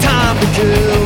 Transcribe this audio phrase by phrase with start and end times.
[0.00, 1.02] time to kill.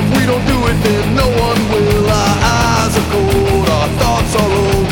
[0.00, 2.06] If we don't do it, then no one will.
[2.08, 4.88] Our eyes are cold, our thoughts are old.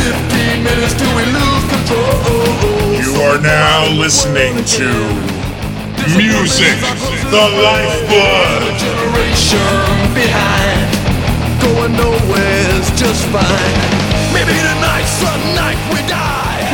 [0.00, 2.98] Fifteen minutes till we lose control.
[2.98, 4.88] You are now listening to
[6.18, 6.76] Music,
[7.30, 8.62] the Lifeblood.
[8.76, 10.88] generation behind.
[11.62, 13.78] Going nowhere's just fine.
[14.34, 16.01] Maybe tonight's the night we.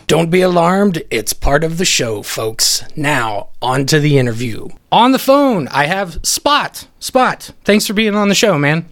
[0.07, 2.83] Don't be alarmed, it's part of the show, folks.
[2.95, 4.69] Now, on to the interview.
[4.91, 6.87] On the phone, I have Spot.
[6.99, 8.87] Spot, thanks for being on the show, man.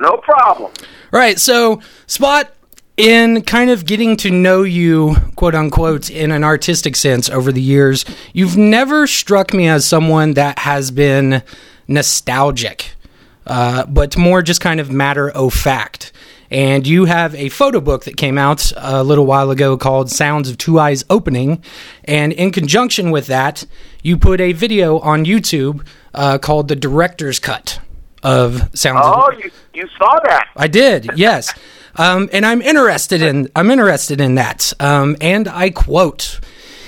[0.00, 0.72] No problem.
[1.12, 1.38] Right.
[1.38, 2.52] So, Spot,
[2.96, 7.62] in kind of getting to know you, quote unquote, in an artistic sense over the
[7.62, 11.42] years, you've never struck me as someone that has been
[11.88, 12.92] nostalgic,
[13.46, 16.12] uh, but more just kind of matter of fact.
[16.50, 20.50] And you have a photo book that came out a little while ago called Sounds
[20.50, 21.62] of Two Eyes Opening.
[22.04, 23.64] And in conjunction with that,
[24.02, 27.78] you put a video on YouTube uh, called The Director's Cut
[28.22, 30.48] of Sounds Oh, you you saw that?
[30.56, 31.52] I did, yes.
[31.96, 34.72] Um, and I'm interested in I'm interested in that.
[34.80, 36.40] Um, and I quote: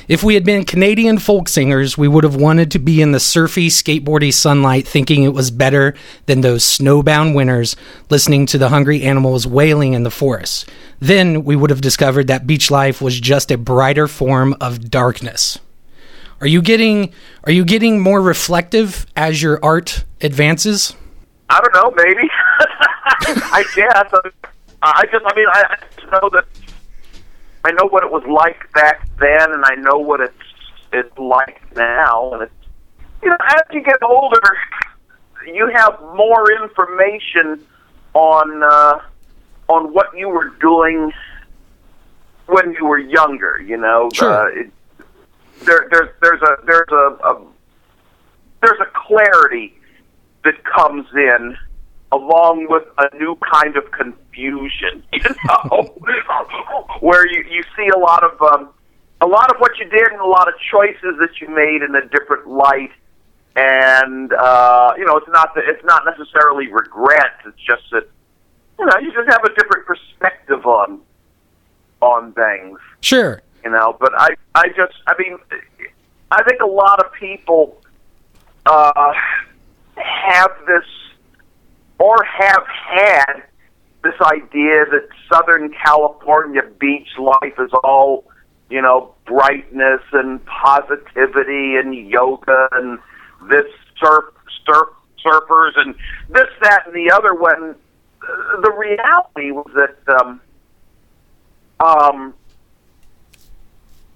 [0.09, 3.21] "If we had been Canadian folk singers, we would have wanted to be in the
[3.21, 5.94] surfy, skateboardy sunlight, thinking it was better
[6.26, 7.76] than those snowbound winters,
[8.10, 10.69] listening to the hungry animals wailing in the forest.
[11.00, 15.59] Then we would have discovered that beach life was just a brighter form of darkness."
[16.41, 17.12] Are you getting
[17.44, 20.94] Are you getting more reflective as your art advances?
[21.48, 22.28] I don't know, maybe.
[23.53, 24.12] I guess.
[24.82, 26.44] I just, I mean, I, I just know that
[27.64, 30.34] I know what it was like back then, and I know what it's
[30.92, 32.32] it's like now.
[32.32, 32.53] And it's
[33.22, 34.41] you know, as you get older,
[35.47, 37.65] you have more information
[38.15, 39.00] on uh,
[39.68, 41.12] on what you were doing
[42.47, 43.62] when you were younger.
[43.65, 44.48] You know, Sure.
[44.48, 44.71] uh, it,
[45.65, 47.42] there, there's there's a there's a, a
[48.62, 49.78] there's a clarity
[50.44, 51.56] that comes in
[52.12, 55.94] along with a new kind of confusion, you know,
[57.00, 58.68] where you you see a lot of um,
[59.21, 61.94] a lot of what you did and a lot of choices that you made in
[61.94, 62.91] a different light,
[63.56, 67.41] and uh, you know it's not that it's not necessarily regret.
[67.47, 68.09] It's just that
[68.78, 71.00] you know you just have a different perspective on
[72.00, 73.41] on things Sure.
[73.65, 73.97] you know.
[73.98, 75.38] But I, I just, I mean,
[76.30, 77.80] I think a lot of people
[78.66, 79.12] uh,
[79.97, 80.84] have this
[81.98, 83.42] or have had
[84.03, 88.24] this idea that Southern California beach life is all,
[88.71, 92.98] you know, brightness and positivity and yoga and
[93.48, 93.66] this
[94.03, 94.24] surf,
[94.66, 94.89] surf
[95.24, 95.95] surfers and
[96.30, 97.34] this, that, and the other.
[97.34, 97.74] When
[98.22, 100.41] uh, the reality was that um,
[101.78, 102.34] um,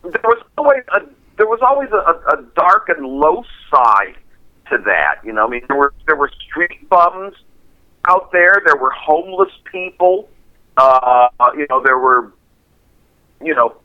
[0.03, 1.01] there was always a
[1.37, 4.17] there was always a, a dark and low side
[4.71, 5.17] to that.
[5.25, 7.35] You know, I mean, there were there were street bums
[8.07, 8.63] out there.
[8.65, 10.29] There were homeless people.
[10.77, 12.33] Uh, you know, there were,
[13.43, 13.77] you know,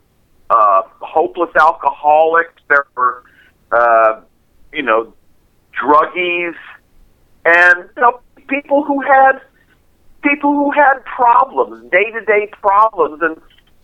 [0.50, 2.62] uh, hopeless alcoholics.
[2.68, 3.24] There were,
[3.72, 4.22] uh,
[4.74, 5.13] you know,
[5.81, 6.56] druggies,
[7.45, 9.39] and you know, people who had
[10.22, 13.38] people who had problems, day to day problems, and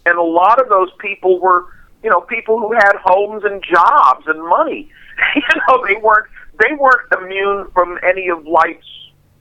[0.06, 1.66] and a lot of those people were,
[2.04, 4.90] you know, people who had homes and jobs and money.
[5.36, 6.28] you know, they weren't
[6.60, 8.88] they weren't immune from any of life's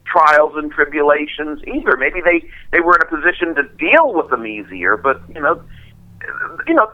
[0.05, 1.97] trials and tribulations either.
[1.97, 5.61] Maybe they they were in a position to deal with them easier, but you know,
[6.67, 6.91] you know,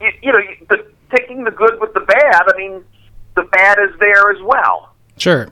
[0.00, 2.42] you, you know, the, taking the good with the bad.
[2.46, 2.84] I mean,
[3.36, 4.94] the bad is there as well.
[5.16, 5.48] Sure.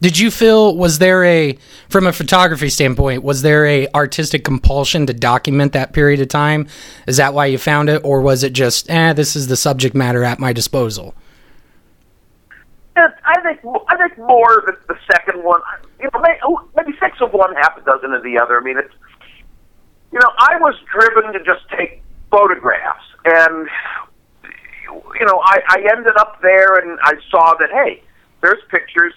[0.00, 1.56] Did you feel was there a
[1.88, 6.66] from a photography standpoint was there a artistic compulsion to document that period of time?
[7.06, 9.12] Is that why you found it, or was it just eh?
[9.14, 11.14] This is the subject matter at my disposal.
[12.96, 15.60] I think I think more the, the second one.
[16.00, 18.60] You know, maybe, oh, maybe six of one, half a dozen of the other.
[18.60, 18.94] I mean, it's
[20.12, 22.00] you know, I was driven to just take
[22.30, 23.68] photographs, and
[25.18, 28.02] you know, I, I ended up there, and I saw that hey,
[28.40, 29.14] there's pictures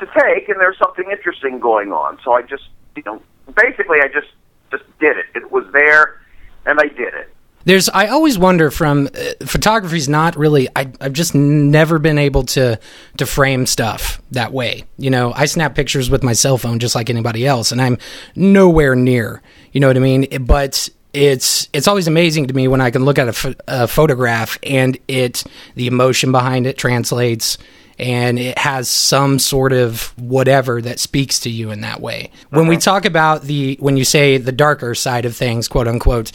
[0.00, 2.18] to take, and there's something interesting going on.
[2.22, 2.64] So I just,
[2.96, 3.22] you know,
[3.56, 4.28] basically, I just
[4.70, 5.26] just did it.
[5.34, 6.20] It was there,
[6.66, 7.34] and I did it.
[7.64, 10.68] There's, I always wonder from uh, photography's not really.
[10.74, 12.78] I, I've just never been able to
[13.18, 14.84] to frame stuff that way.
[14.96, 17.98] You know, I snap pictures with my cell phone just like anybody else, and I'm
[18.34, 19.42] nowhere near.
[19.72, 20.26] You know what I mean?
[20.44, 23.88] But it's it's always amazing to me when I can look at a, ph- a
[23.88, 27.58] photograph and it the emotion behind it translates
[27.98, 32.30] and it has some sort of whatever that speaks to you in that way.
[32.48, 36.32] When we talk about the when you say the darker side of things, quote unquote,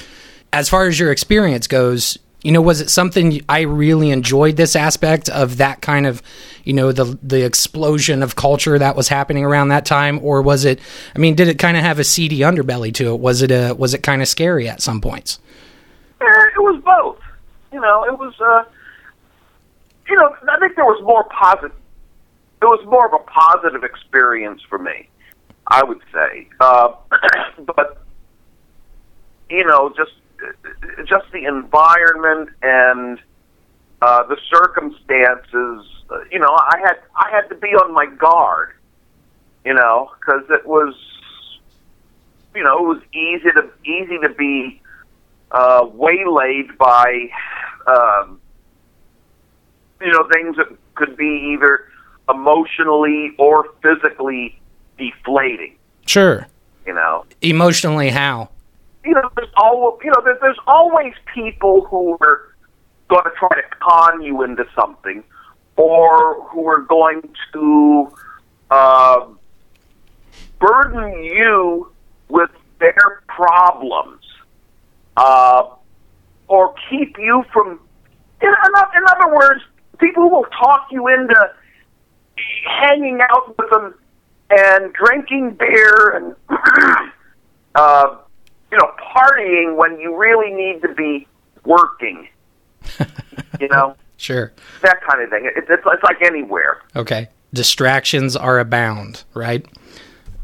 [0.55, 4.75] as far as your experience goes, you know, was it something I really enjoyed this
[4.75, 6.21] aspect of that kind of,
[6.63, 10.63] you know, the the explosion of culture that was happening around that time, or was
[10.63, 10.79] it?
[11.13, 13.19] I mean, did it kind of have a seedy underbelly to it?
[13.19, 15.39] Was it a was it kind of scary at some points?
[16.21, 17.19] Eh, it was both.
[17.73, 18.33] You know, it was.
[18.39, 18.63] Uh,
[20.07, 21.75] you know, I think there was more positive.
[22.61, 25.09] It was more of a positive experience for me,
[25.67, 26.47] I would say.
[26.61, 26.93] Uh,
[27.75, 28.05] but
[29.49, 30.11] you know, just
[31.05, 33.19] just the environment and
[34.01, 35.85] uh, the circumstances.
[36.09, 38.69] uh, You know, I had I had to be on my guard.
[39.63, 40.93] You know, because it was,
[42.53, 44.79] you know, it was easy to easy to be
[45.51, 47.29] uh, waylaid by,
[47.87, 48.39] um,
[49.99, 51.85] you know, things that could be either
[52.29, 54.59] emotionally or physically
[54.99, 55.75] deflating.
[56.05, 56.45] Sure.
[56.85, 58.49] You know, Emotionally, how?
[59.05, 62.55] You know, there's always, you know, there's, there's always people who are
[63.07, 65.23] going to try to con you into something,
[65.77, 67.21] or who are going
[67.53, 68.11] to
[68.71, 69.27] uh,
[70.59, 71.91] burden you
[72.29, 74.21] with their problems,
[75.17, 75.69] uh,
[76.47, 77.79] or keep you from.
[78.41, 79.61] In, in other words,
[79.99, 81.51] people will talk you into
[82.65, 83.93] hanging out with them
[84.49, 86.35] and drinking beer and.
[87.75, 88.17] uh,
[88.71, 91.27] you know, partying when you really need to be
[91.63, 92.27] working.
[93.59, 94.51] you know, Sure.
[94.81, 95.45] that kind of thing.
[95.45, 96.81] It, it's, it's like anywhere.
[96.95, 97.27] Okay.
[97.53, 99.65] Distractions are abound, right?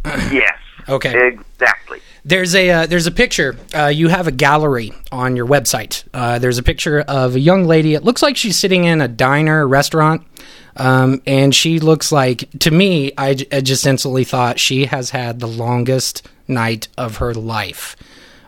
[0.31, 0.57] Yes.
[0.89, 1.27] Okay.
[1.27, 1.99] Exactly.
[2.25, 3.55] There's a uh, there's a picture.
[3.75, 6.03] Uh, you have a gallery on your website.
[6.13, 7.93] Uh, there's a picture of a young lady.
[7.93, 10.25] It looks like she's sitting in a diner, restaurant,
[10.77, 13.11] um, and she looks like to me.
[13.17, 17.95] I just instantly thought she has had the longest night of her life.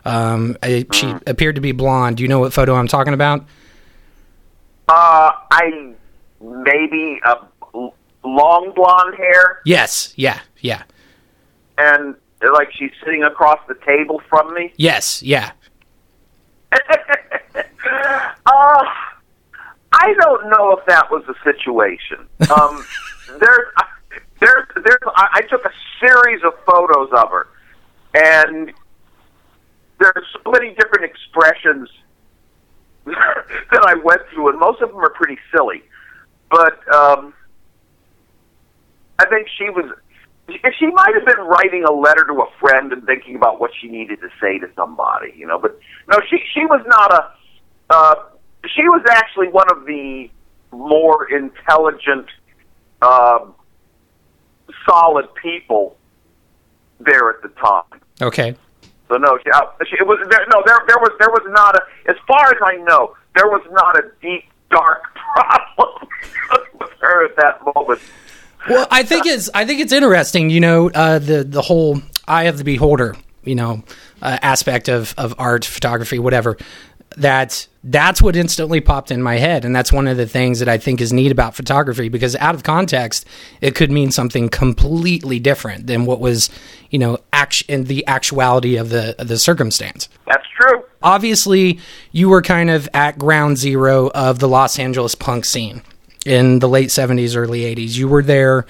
[0.04, 2.18] Um, I, she appeared to be blonde.
[2.18, 3.40] Do you know what photo I'm talking about?
[4.88, 5.92] Uh, I
[6.40, 7.36] maybe a
[8.22, 10.12] long blonde hair, Yes.
[10.16, 10.40] Yeah.
[10.60, 10.82] Yeah.
[11.78, 12.14] and
[12.52, 14.72] like she's sitting across the table from me.
[14.76, 15.22] Yes.
[15.22, 15.52] Yeah.
[18.46, 18.84] Uh,
[19.92, 22.26] I don't know if that was the situation.
[22.54, 22.84] Um,
[23.40, 23.72] there,
[24.40, 24.98] there, there.
[25.16, 25.70] I, I took a
[26.00, 27.48] series of photos of her,
[28.14, 28.72] and
[29.98, 31.88] there's so many different expressions
[33.06, 35.82] that I went through, and most of them are pretty silly.
[36.50, 37.34] But um,
[39.18, 39.90] I think she was
[40.78, 43.88] she might have been writing a letter to a friend and thinking about what she
[43.88, 45.58] needed to say to somebody, you know.
[45.58, 47.30] But no, she she was not a.
[47.90, 48.14] Uh,
[48.74, 50.30] she was actually one of the
[50.72, 52.26] more intelligent,
[53.02, 53.40] uh,
[54.88, 55.96] solid people
[57.00, 58.00] there at the time.
[58.20, 58.56] Okay.
[59.14, 59.50] So no, she,
[59.86, 62.60] she, it was there, no there there was there was not a as far as
[62.60, 64.42] I know there was not a deep
[64.72, 66.08] dark problem
[66.80, 68.00] with her at that moment.
[68.68, 70.50] Well, I think it's I think it's interesting.
[70.50, 73.14] You know, uh, the the whole eye of the beholder.
[73.44, 73.84] You know,
[74.20, 76.56] uh, aspect of of art, photography, whatever.
[77.16, 80.68] That that's what instantly popped in my head, and that's one of the things that
[80.68, 83.26] I think is neat about photography because out of context,
[83.60, 86.50] it could mean something completely different than what was,
[86.90, 90.08] you know, act- in the actuality of the of the circumstance.
[90.26, 90.82] That's true.
[91.02, 91.78] Obviously,
[92.10, 95.82] you were kind of at ground zero of the Los Angeles punk scene
[96.24, 97.96] in the late 70s, early 80s.
[97.96, 98.64] You were there.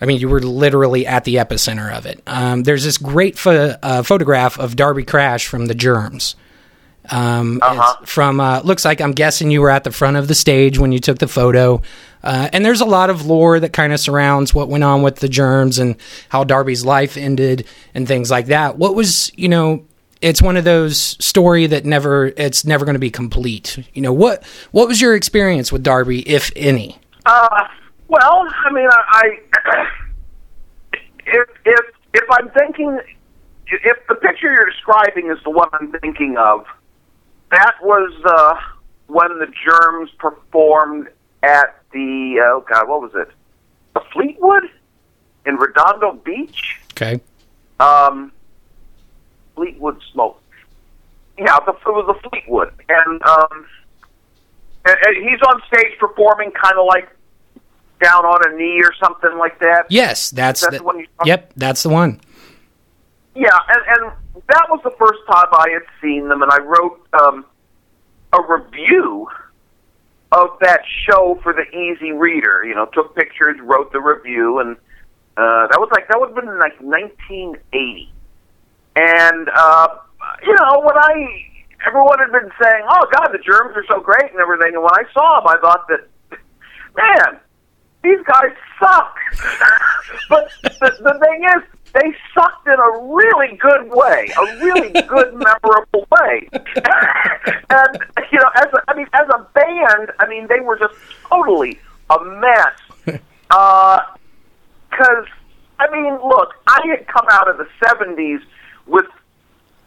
[0.00, 2.22] I mean, you were literally at the epicenter of it.
[2.26, 6.36] Um, there's this great pho- uh, photograph of Darby Crash from the Germs.
[7.10, 7.96] Um, Uh-huh.
[8.04, 10.92] From uh, looks like I'm guessing you were at the front of the stage when
[10.92, 11.82] you took the photo,
[12.22, 15.16] uh, and there's a lot of lore that kind of surrounds what went on with
[15.16, 15.96] the germs and
[16.28, 18.78] how Darby's life ended and things like that.
[18.78, 19.84] What was you know
[20.20, 23.78] it's one of those story that never it's never going to be complete.
[23.94, 26.98] You know what what was your experience with Darby, if any?
[27.26, 27.66] Uh,
[28.08, 29.88] well, I mean, I, I
[31.26, 31.80] if if
[32.14, 32.98] if I'm thinking,
[33.66, 36.64] if the picture you're describing is the one I'm thinking of,
[37.50, 38.54] that was uh,
[39.06, 41.08] when the Germs performed
[41.42, 43.28] at the oh god, what was it?
[43.94, 44.64] The Fleetwood
[45.46, 46.80] in Redondo Beach.
[46.92, 47.20] Okay,
[47.78, 48.32] Um,
[49.54, 50.42] Fleetwood Smoke.
[51.38, 53.66] Yeah, the, it was the Fleetwood, and um,
[54.86, 57.08] and, and he's on stage performing, kind of like
[58.02, 59.84] down on a knee or something like that.
[59.88, 62.20] yes, that's, That's the, the one yep, that's the one.
[63.34, 64.12] Yeah, and, and
[64.48, 67.44] that was the first time I had seen them, and I wrote um,
[68.32, 69.28] a review
[70.32, 72.64] of that show for the Easy Reader.
[72.66, 74.76] You know, took pictures, wrote the review, and
[75.36, 78.12] uh, that was like that would have been like 1980.
[78.96, 79.88] And uh,
[80.44, 81.46] you know, when I
[81.86, 84.94] everyone had been saying, "Oh God, the germs are so great" and everything, and when
[84.94, 86.06] I saw them, I thought that,
[86.96, 87.40] man,
[88.02, 89.16] these guys suck.
[90.28, 95.34] but the, the thing is, they sucked in a really good way, a really good,
[95.34, 96.48] memorable way.
[96.52, 97.98] and
[98.30, 100.94] you know, as a, I mean, as a band, I mean, they were just
[101.28, 101.78] totally
[102.10, 103.20] a mess.
[103.48, 104.00] Uh,
[104.90, 105.26] because
[105.78, 108.40] I mean, look, I had come out of the '70s
[108.86, 109.06] with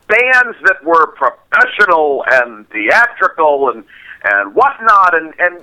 [0.08, 3.84] bands that were professional and theatrical and
[4.24, 5.62] and whatnot, and and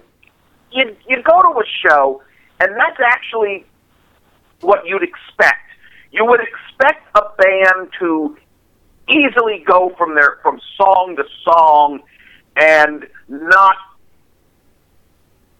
[0.72, 2.22] you'd you'd go to a show,
[2.60, 3.64] and that's actually
[4.60, 5.65] what you'd expect.
[6.12, 8.36] You would expect a band to
[9.08, 12.00] easily go from their from song to song
[12.56, 13.76] and not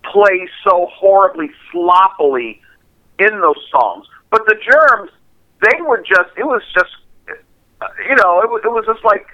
[0.05, 2.61] play so horribly sloppily
[3.19, 4.07] in those songs.
[4.31, 5.11] But the Germs,
[5.63, 6.91] they were just it was just
[8.09, 9.27] you know, it was it was just like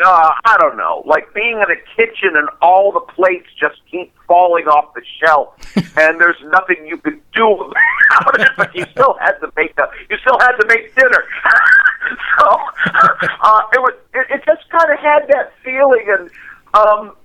[0.00, 4.12] uh, I don't know, like being in a kitchen and all the plates just keep
[4.26, 5.54] falling off the shelf,
[5.98, 8.48] and there's nothing you could do about it.
[8.56, 11.24] But you still had to make the, you still had to make dinner.
[12.38, 12.46] so
[13.42, 16.30] uh, it was, it, it just kind of had that feeling, and
[16.72, 17.16] um,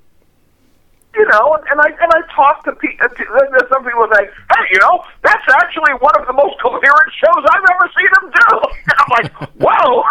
[1.16, 3.08] you know, and, and I and I talked to people.
[3.08, 7.44] To, some people say, "Hey, you know, that's actually one of the most coherent shows
[7.48, 8.48] I've ever seen them do."
[8.86, 10.04] And I'm like, "Whoa!"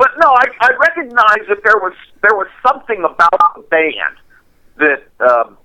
[0.00, 1.92] But no, I, I recognize that there was
[2.22, 4.16] there was something about the band
[4.78, 5.58] that um,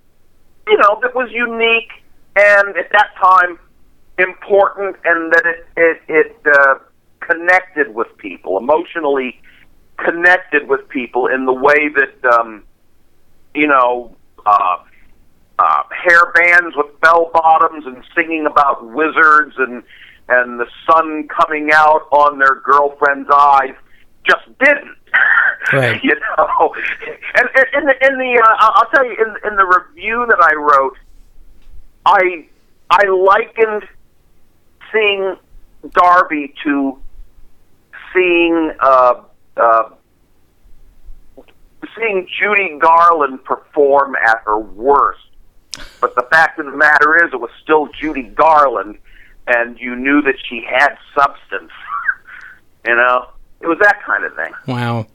[0.68, 2.04] you know that was unique
[2.36, 3.58] and at that time
[4.20, 6.76] important, and that it it, it uh,
[7.22, 9.42] connected with people emotionally
[9.98, 12.34] connected with people in the way that.
[12.34, 12.66] Um,
[13.56, 14.14] you know,
[14.46, 14.78] uh,
[15.58, 19.82] uh, hair bands with bell bottoms and singing about wizards and
[20.28, 23.76] and the sun coming out on their girlfriend's eyes
[24.26, 24.98] just didn't.
[25.74, 26.00] Right.
[26.04, 26.76] you know,
[27.36, 30.40] and, and in the in the uh, I'll tell you in in the review that
[30.42, 30.98] I wrote,
[32.06, 32.48] I
[32.90, 33.88] I likened
[34.92, 35.36] seeing
[35.92, 37.00] Darby to
[38.14, 39.22] seeing uh,
[39.58, 39.90] uh,
[41.98, 45.22] seeing Judy Garland perform at her worst.
[46.00, 48.98] But the fact of the matter is, it was still Judy Garland,
[49.48, 51.72] and you knew that she had substance.
[52.88, 53.30] you know,
[53.62, 54.54] it was that kind of thing.
[54.68, 55.08] Wow.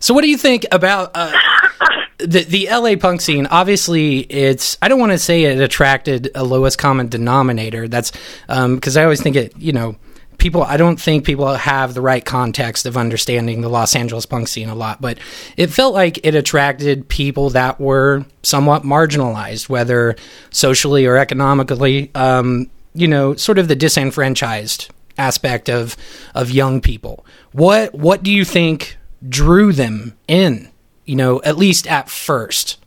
[0.00, 1.32] So, what do you think about uh,
[2.18, 3.46] the the LA punk scene?
[3.46, 7.88] Obviously, it's I don't want to say it attracted a lowest common denominator.
[7.88, 8.12] That's
[8.46, 9.56] because I always think it.
[9.56, 9.96] You know,
[10.38, 10.62] people.
[10.62, 14.68] I don't think people have the right context of understanding the Los Angeles punk scene
[14.68, 15.18] a lot, but
[15.56, 20.16] it felt like it attracted people that were somewhat marginalized, whether
[20.50, 22.10] socially or economically.
[22.14, 25.96] Um, you know, sort of the disenfranchised aspect of
[26.34, 27.24] of young people.
[27.52, 30.70] What what do you think drew them in?
[31.04, 32.78] You know, at least at first.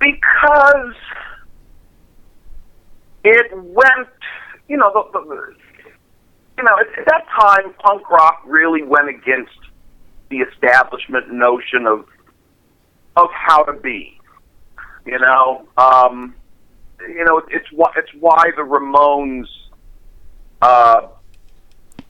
[0.00, 0.94] because
[3.24, 4.08] it went,
[4.68, 5.54] you know, the, the,
[6.58, 9.52] you know, at, at that time, punk rock really went against
[10.30, 12.06] the establishment notion of
[13.16, 14.18] of how to be.
[15.04, 16.34] You know, um,
[17.00, 19.46] you know, it's why it's why the Ramones
[20.62, 21.08] uh,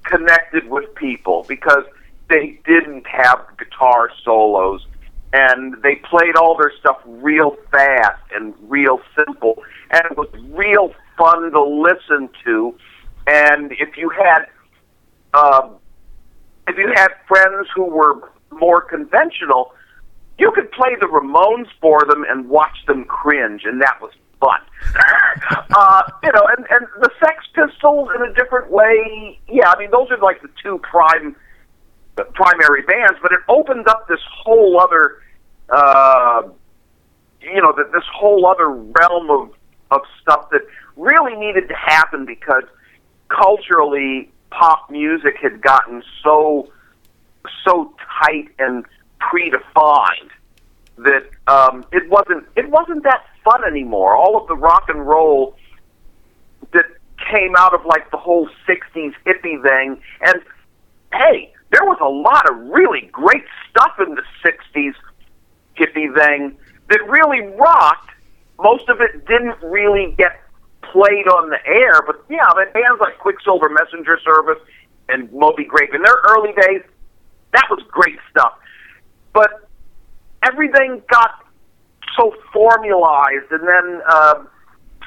[0.04, 1.84] connected with people because
[2.28, 4.86] they didn't have guitar solos
[5.32, 10.94] and they played all their stuff real fast and real simple and it was real
[11.16, 12.74] fun to listen to.
[13.26, 14.46] And if you had
[15.34, 15.76] um,
[16.68, 19.72] if you had friends who were more conventional
[20.38, 24.12] you could play the Ramones for them and watch them cringe and that was
[24.42, 24.60] fun
[25.76, 29.90] uh, you know and and the Sex Pistols in a different way yeah I mean
[29.92, 31.36] those are like the two prime
[32.16, 35.22] the primary bands, but it opened up this whole other,
[35.70, 36.42] uh,
[37.40, 39.50] you know, that this whole other realm of
[39.90, 40.62] of stuff that
[40.96, 42.64] really needed to happen because
[43.28, 46.70] culturally, pop music had gotten so
[47.64, 48.84] so tight and
[49.20, 50.30] predefined
[51.04, 54.14] that um, it wasn't it wasn't that fun anymore.
[54.14, 55.56] All of the rock and roll
[56.72, 56.84] that
[57.30, 60.42] came out of like the whole '60s hippie thing, and
[61.12, 64.94] hey, there was a lot of really great stuff in the 60s
[65.76, 66.56] hippie thing
[66.88, 68.10] that really rocked.
[68.58, 70.40] Most of it didn't really get
[70.82, 74.58] played on the air, but yeah, I bands like Quicksilver Messenger Service
[75.08, 76.82] and Moby Grape in their early days,
[77.52, 78.52] that was great stuff.
[79.32, 79.68] But
[80.42, 81.44] everything got
[82.16, 84.34] so formalized, and then uh,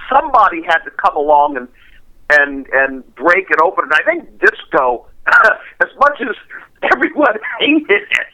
[0.09, 1.67] somebody had to come along and
[2.29, 3.85] and and break it open.
[3.85, 6.35] And I think disco as much as
[6.93, 8.27] everyone hated it,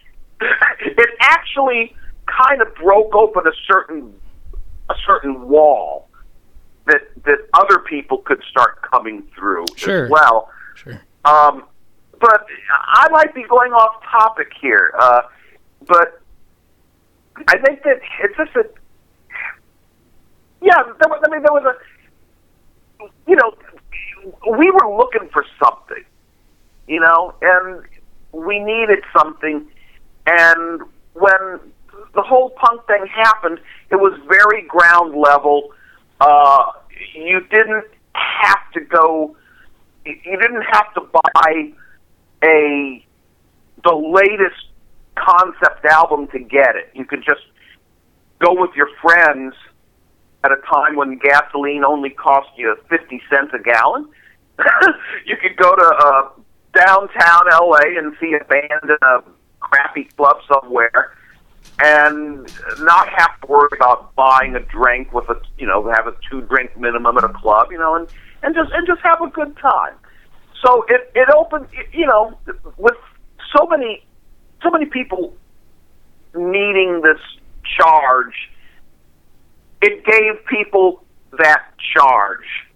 [0.97, 1.95] it actually
[2.27, 4.13] kind of broke open a certain
[4.89, 6.09] a certain wall
[6.85, 10.05] that that other people could start coming through Sure.
[10.05, 10.49] as well.
[10.75, 11.01] Sure.
[11.25, 11.63] Um,
[12.19, 15.21] but I might be going off topic here, uh,
[15.87, 16.20] but
[17.47, 18.63] I think that it's just a
[20.61, 20.81] yeah.
[20.83, 23.53] There was, I mean, there was a you know
[24.57, 26.03] we were looking for something,
[26.87, 27.83] you know, and
[28.31, 29.67] we needed something.
[30.27, 30.81] And
[31.13, 31.59] when
[32.13, 35.73] the whole punk thing happened, it was very ground level.
[36.19, 36.71] Uh,
[37.15, 39.35] you didn't have to go.
[40.05, 41.71] You didn't have to buy
[42.43, 43.05] a
[43.83, 44.70] the latest
[45.15, 46.91] concept album to get it.
[46.93, 47.41] You could just
[48.39, 49.53] go with your friends
[50.43, 54.07] at a time when gasoline only cost you 50 cents a gallon.
[55.25, 56.29] you could go to uh,
[56.73, 59.23] downtown LA and see a band in a
[59.59, 61.15] crappy club somewhere
[61.79, 66.15] and not have to worry about buying a drink with a you know have a
[66.29, 68.07] two drink minimum at a club you know and
[68.43, 69.93] and just and just have a good time
[70.63, 72.37] so it it opened you know
[72.77, 72.95] with
[73.55, 74.03] so many
[74.63, 75.35] so many people
[76.35, 77.19] needing this
[77.77, 78.51] charge
[79.81, 81.03] it gave people
[81.37, 82.67] that charge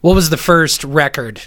[0.00, 1.42] What was the first record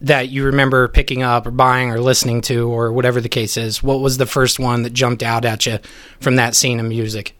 [0.00, 3.82] that you remember picking up or buying or listening to or whatever the case is?
[3.82, 5.78] What was the first one that jumped out at you
[6.20, 7.36] from that scene of music?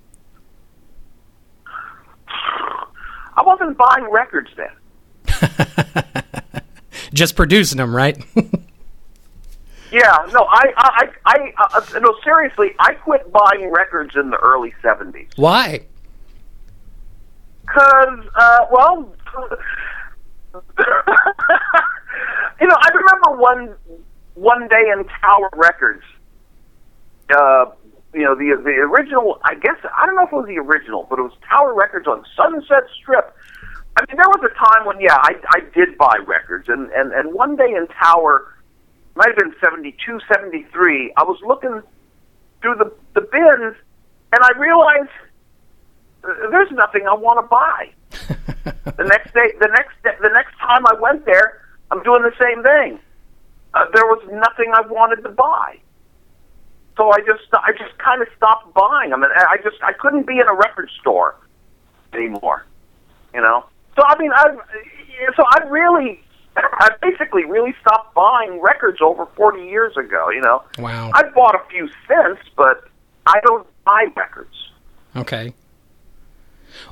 [3.37, 4.69] I wasn't buying records then.
[7.15, 8.23] Just producing them, right?
[9.93, 14.37] Yeah, no, I, I, I, I uh, no, seriously, I quit buying records in the
[14.37, 15.81] early '70s Why?
[17.71, 19.15] because, uh, well,
[22.61, 23.75] you know, I remember one
[24.35, 26.03] one day in Tower Records.
[27.31, 27.67] Uh,
[28.13, 29.41] you know, the the original.
[29.45, 32.09] I guess I don't know if it was the original, but it was Tower Records
[32.09, 33.35] on Sunset Strip.
[33.97, 37.13] I mean, there was a time when, yeah, I I did buy records, and and
[37.13, 38.50] and one day in Tower,
[39.21, 41.13] might have been seventy two, seventy three.
[41.19, 41.83] I was looking
[42.63, 43.77] through the the bins,
[44.33, 45.13] and I realized
[46.25, 47.93] uh, there's nothing I want to buy.
[48.97, 52.63] the next day, the next the next time I went there, I'm doing the same
[52.63, 52.99] thing.
[53.75, 55.79] Uh, there was nothing I wanted to buy.
[56.97, 60.27] so I just I just kind of stopped buying them, and I just I couldn't
[60.27, 61.37] be in a record store
[62.15, 62.65] anymore.
[63.35, 64.57] You know, so I mean, I
[65.37, 66.23] so I really
[66.57, 70.63] I basically really stopped buying records over 40 years ago, you know.
[70.79, 71.11] Wow.
[71.15, 72.89] I've bought a few since, but
[73.27, 74.55] I don't buy records.
[75.17, 75.55] Okay.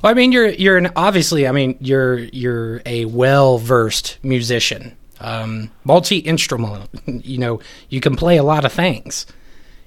[0.03, 1.47] Well, I mean, you're you're an obviously.
[1.47, 6.87] I mean, you're you're a well versed musician, um, multi instrumental.
[7.05, 9.25] You know, you can play a lot of things.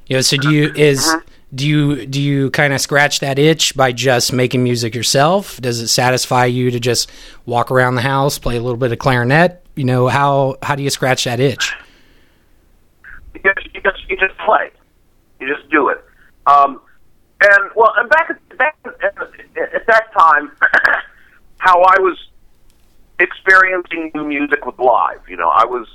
[0.07, 1.11] You know, so do you is
[1.55, 5.61] do you do you kind of scratch that itch by just making music yourself?
[5.61, 7.11] Does it satisfy you to just
[7.47, 9.62] walk around the house, play a little bit of clarinet?
[9.75, 11.75] You know, how how do you scratch that itch?
[13.35, 14.71] You just you just, you just play.
[15.41, 16.05] You just do it.
[16.47, 16.81] Um,
[17.41, 20.53] and well, and back at, back at, at that time,
[21.59, 22.19] how I was
[23.19, 25.21] experiencing new music with live.
[25.29, 25.87] You know, I was,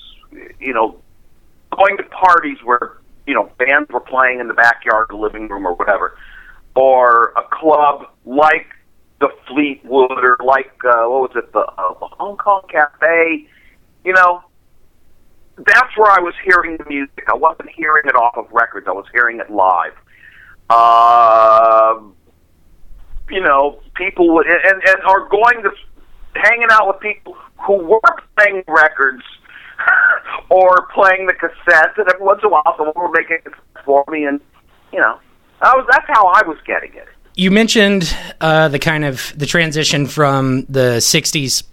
[0.59, 0.99] you know,
[1.75, 5.67] going to parties where you know bands were playing in the backyard, the living room,
[5.67, 6.17] or whatever,
[6.75, 8.67] or a club like
[9.19, 13.47] the Fleetwood or like uh, what was it, the, uh, the Hong Kong Cafe.
[14.07, 14.41] You know,
[15.57, 17.25] that's where I was hearing the music.
[17.27, 18.87] I wasn't hearing it off of records.
[18.87, 19.91] I was hearing it live.
[20.69, 21.99] Uh,
[23.29, 25.71] you know, people would and and are going to
[26.35, 27.99] hanging out with people who were
[28.37, 29.23] playing records
[30.49, 33.43] or playing the cassettes, and every once in a while someone would make it
[33.83, 34.39] for me, and
[34.93, 35.19] you know,
[35.61, 37.09] that was that's how I was getting it.
[37.35, 41.63] You mentioned uh, the kind of the transition from the '60s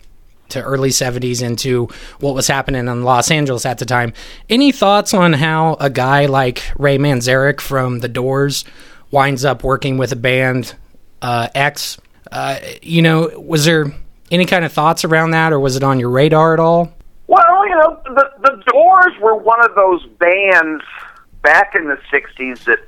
[0.50, 1.88] to early 70s into
[2.20, 4.12] what was happening in Los Angeles at the time.
[4.48, 8.64] Any thoughts on how a guy like Ray Manzarek from The Doors
[9.10, 10.74] winds up working with a band
[11.22, 11.98] uh, X?
[12.30, 13.86] Uh, you know, was there
[14.30, 16.92] any kind of thoughts around that, or was it on your radar at all?
[17.26, 20.82] Well, you know, the the Doors were one of those bands
[21.42, 22.80] back in the '60s that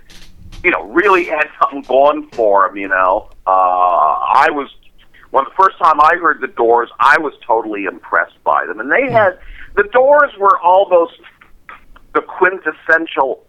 [0.63, 2.77] you know really had something going for them.
[2.77, 4.69] You know, uh, I was
[5.31, 8.91] when the first time I heard the Doors, I was totally impressed by them, and
[8.91, 9.39] they had
[9.75, 11.21] the Doors were almost
[12.15, 13.45] the quintessential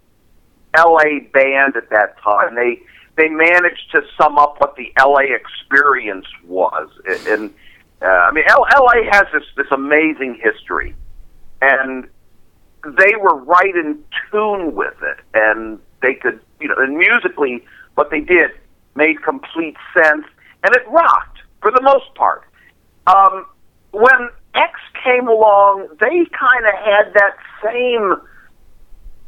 [0.73, 1.19] L.A.
[1.33, 2.55] band at that time.
[2.55, 2.81] They
[3.15, 5.33] they managed to sum up what the L.A.
[5.33, 6.89] experience was,
[7.27, 7.53] and
[8.01, 9.05] uh, I mean, L- L.A.
[9.11, 10.95] has this this amazing history,
[11.61, 12.07] and
[12.83, 18.11] they were right in tune with it, and they could, you know, and musically, what
[18.11, 18.51] they did
[18.95, 20.25] made complete sense,
[20.63, 22.43] and it rocked for the most part.
[23.07, 23.45] Um,
[23.91, 28.15] when X came along, they kind of had that same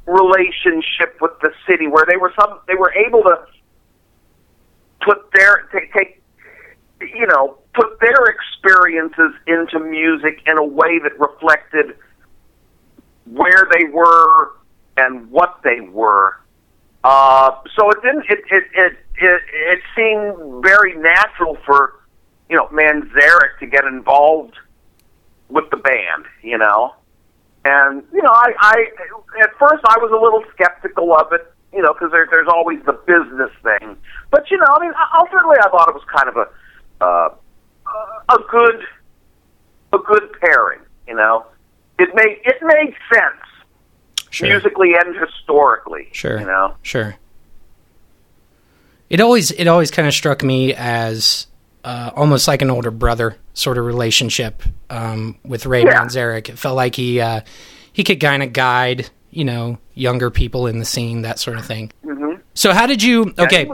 [0.06, 3.46] relationship with the city, where they were some, they were able to
[5.02, 6.22] put their take, take
[7.02, 11.96] you know put their experiences into music in a way that reflected
[13.26, 14.52] where they were
[14.98, 16.36] and what they were.
[17.04, 18.26] Uh, so it didn't.
[18.30, 21.99] It it, it it it seemed very natural for
[22.50, 24.56] you know Manzarek to get involved
[25.50, 26.26] with the band.
[26.42, 26.94] You know,
[27.66, 28.86] and you know I I
[29.42, 31.52] at first I was a little skeptical of it.
[31.72, 33.96] You know, because there, there's always the business thing.
[34.32, 37.30] But you know, I mean, ultimately, I thought it was kind of a uh,
[38.30, 38.82] a good
[39.94, 40.80] a good pairing.
[41.08, 41.46] You know,
[42.00, 44.48] it made it made sense Sure.
[44.50, 46.08] musically and historically.
[46.12, 46.40] Sure.
[46.40, 46.74] you know.
[46.82, 47.16] Sure.
[49.12, 51.46] It always it always kind of struck me as
[51.84, 56.02] uh, almost like an older brother sort of relationship um, with Ray Yeah.
[56.04, 56.50] Manzarek.
[56.50, 57.42] It felt like he uh,
[57.92, 61.66] he could kind of guide you know younger people in the scene that sort of
[61.66, 61.92] thing.
[62.06, 62.42] Mm-hmm.
[62.54, 63.34] So how did you?
[63.38, 63.70] Okay,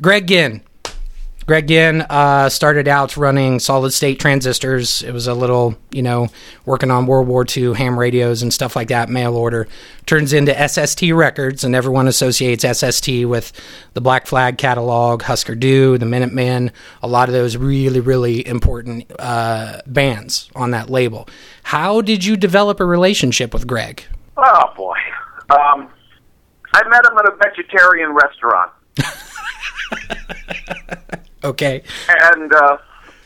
[0.00, 0.62] Greg Ginn.
[1.46, 5.02] Greg Ginn uh, started out running solid state transistors.
[5.02, 6.26] It was a little, you know,
[6.64, 9.68] working on World War II ham radios and stuff like that, mail order.
[10.06, 13.52] Turns into SST Records, and everyone associates SST with
[13.94, 19.08] the Black Flag catalog, Husker Du, the Minutemen, a lot of those really, really important
[19.20, 21.28] uh, bands on that label.
[21.62, 24.02] How did you develop a relationship with Greg?
[24.36, 24.98] Oh boy,
[25.50, 25.88] um,
[26.74, 28.72] I met him at a vegetarian restaurant,
[31.46, 31.82] Okay.
[32.08, 32.78] and uh,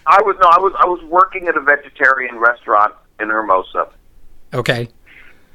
[0.06, 3.88] I was no, I was I was working at a vegetarian restaurant in Hermosa.
[4.52, 4.88] Okay.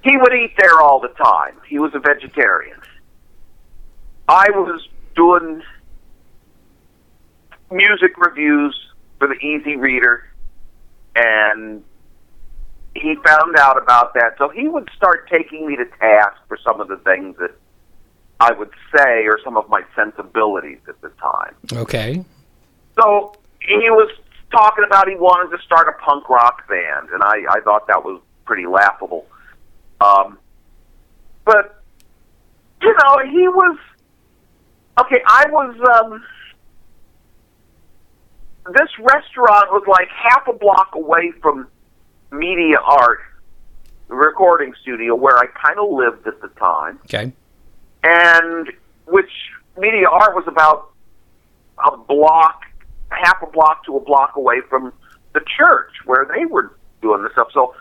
[0.04, 1.56] He would eat there all the time.
[1.68, 2.80] He was a vegetarian.
[4.28, 5.62] I was doing
[7.72, 8.76] music reviews
[9.20, 10.28] for the Easy Reader,
[11.16, 11.84] and
[12.96, 14.36] he found out about that.
[14.38, 17.52] So he would start taking me to task for some of the things that
[18.40, 21.56] I would say or some of my sensibilities at the time.
[21.74, 22.24] Okay.
[23.00, 24.10] So he was
[24.52, 28.04] talking about he wanted to start a punk rock band, and I, I thought that
[28.04, 29.26] was pretty laughable.
[30.02, 30.38] Um,
[31.46, 31.82] but
[32.82, 33.78] you know, he was
[35.00, 35.22] okay.
[35.28, 35.76] I was.
[36.02, 36.24] um
[38.68, 41.68] This restaurant was like half a block away from
[42.32, 43.20] Media Art,
[44.08, 47.32] recording studio, where I kind of lived at the time, Okay.
[48.04, 48.72] and
[49.06, 49.30] which
[49.78, 50.90] Media Art was about
[51.78, 52.62] a block,
[53.10, 54.94] half a block to a block away from
[55.34, 57.50] the church where they were doing the stuff.
[57.54, 57.76] So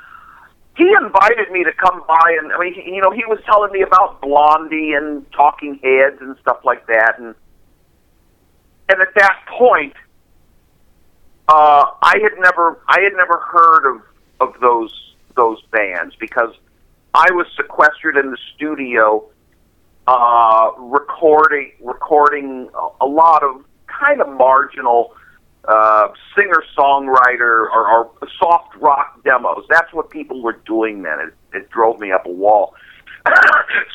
[0.77, 3.83] he invited me to come by, and I mean, you know, he was telling me
[3.83, 7.35] about Blondie and Talking Heads and stuff like that, and
[8.89, 9.95] and at that point,
[11.49, 14.03] uh, I had never, I had never heard of
[14.41, 16.55] of those those bands because
[17.15, 19.25] I was sequestered in the studio,
[20.09, 22.69] uh, recording recording
[23.01, 23.65] a lot of
[24.05, 25.15] kind of marginal
[25.67, 29.65] uh, singer songwriter or, or soft rock demos.
[29.71, 31.19] That's what people were doing then.
[31.21, 32.75] It, it drove me up a wall.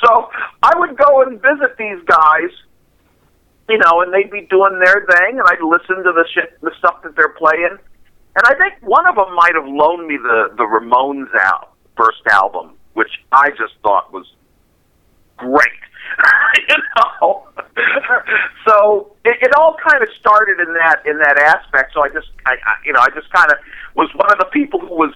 [0.03, 0.29] so
[0.63, 2.49] I would go and visit these guys,
[3.69, 6.71] you know, and they'd be doing their thing, and I'd listen to the shit, the
[6.79, 7.77] stuff that they're playing.
[8.35, 12.21] And I think one of them might have loaned me the the Ramones out first
[12.31, 14.25] album, which I just thought was
[15.37, 15.83] great.
[16.69, 17.47] you know,
[18.67, 21.93] so it, it all kind of started in that in that aspect.
[21.93, 23.57] So I just, I, I you know, I just kind of
[23.95, 25.13] was one of the people who was,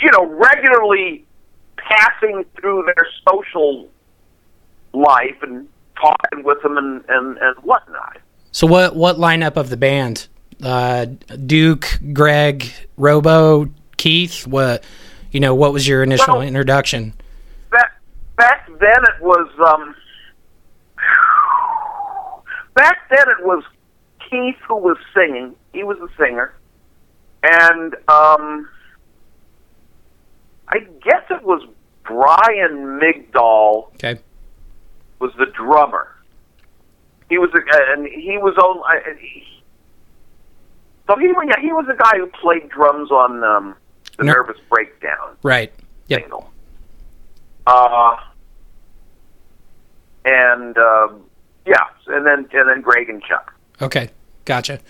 [0.00, 1.24] you know, regularly
[1.76, 3.88] passing through their social
[4.92, 5.68] life and
[6.00, 8.18] talking with them and and and whatnot.
[8.50, 10.28] So what what lineup of the band?
[10.62, 11.06] Uh,
[11.46, 14.46] Duke, Greg, Robo, Keith.
[14.46, 14.84] What
[15.30, 15.54] you know?
[15.54, 17.14] What was your initial Well- introduction?
[18.82, 19.94] Then it was um
[22.74, 23.62] back then it was
[24.28, 25.54] Keith who was singing.
[25.72, 26.52] He was a singer.
[27.44, 28.68] And um
[30.68, 31.62] I guess it was
[32.04, 34.18] Brian Migdol Okay.
[35.20, 36.08] was the drummer.
[37.28, 39.62] He was a, and he was on I- he,
[41.06, 43.76] so he yeah, he was a guy who played drums on um
[44.18, 45.72] the Ner- Nervous Breakdown Right.
[46.08, 46.20] Yep.
[46.22, 46.50] single.
[47.64, 48.16] Uh,
[50.24, 51.22] and um,
[51.66, 53.54] yeah, and then and then Greg and Chuck.
[53.80, 54.10] Okay.
[54.44, 54.80] Gotcha.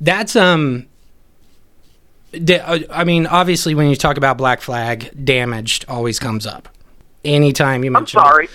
[0.00, 0.86] That's um.
[2.32, 6.68] uh, I mean, obviously, when you talk about Black Flag, damaged always comes up.
[7.24, 8.48] Anytime you mention, I'm sorry.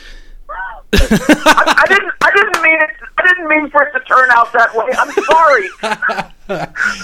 [0.93, 2.13] I, I didn't.
[2.21, 2.89] I didn't mean it.
[3.17, 4.87] I didn't mean for it to turn out that way.
[4.97, 6.29] I'm sorry.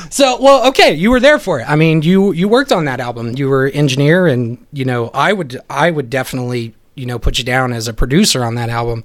[0.09, 1.63] So, well, okay, you were there for it.
[1.69, 3.37] I mean, you you worked on that album.
[3.37, 7.43] You were engineer, and you know, I would I would definitely you know put you
[7.45, 9.03] down as a producer on that album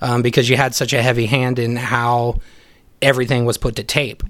[0.00, 2.40] um, because you had such a heavy hand in how
[3.00, 4.22] everything was put to tape.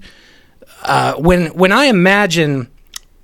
[0.83, 2.69] Uh, when when I imagine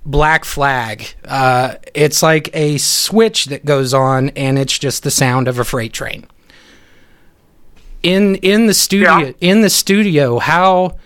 [0.06, 5.48] Black Flag, uh, it's like a switch that goes on, and it's just the sound
[5.48, 6.26] of a freight train.
[8.02, 9.32] In in the studio, Yeah.
[9.40, 10.96] in the studio, how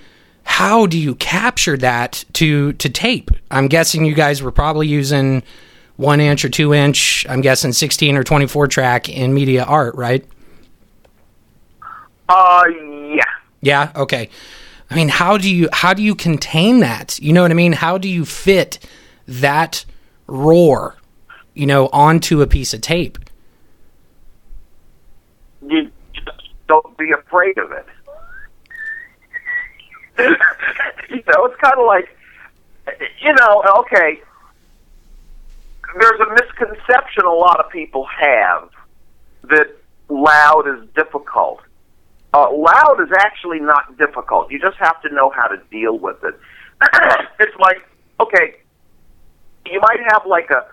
[0.43, 3.31] how do you capture that to to tape?
[3.51, 5.45] I'm guessing you guys were probably using
[5.99, 7.27] one inch or two inch.
[7.29, 10.25] I'm guessing 16 or 24 track in media art, right?
[12.29, 12.65] Uh,
[13.11, 13.23] yeah.
[13.61, 13.93] Yeah.
[13.95, 14.31] Okay.
[14.91, 17.19] I mean, how do you how do you contain that?
[17.19, 17.73] You know what I mean?
[17.73, 18.79] How do you fit
[19.27, 19.85] that
[20.27, 20.97] roar,
[21.53, 23.19] you know, onto a piece of tape?
[25.67, 26.31] You just
[26.69, 27.87] don't be afraid of it.
[31.11, 32.09] you know, it's kind of like,
[33.21, 34.23] you know, okay.
[35.95, 38.69] There's a misconception a lot of people have
[39.45, 39.77] that
[40.09, 41.61] loud is difficult.
[42.35, 44.51] Uh, loud is actually not difficult.
[44.51, 46.39] You just have to know how to deal with it.
[47.41, 47.79] it's like,
[48.21, 48.57] okay,
[49.67, 50.67] you might have like a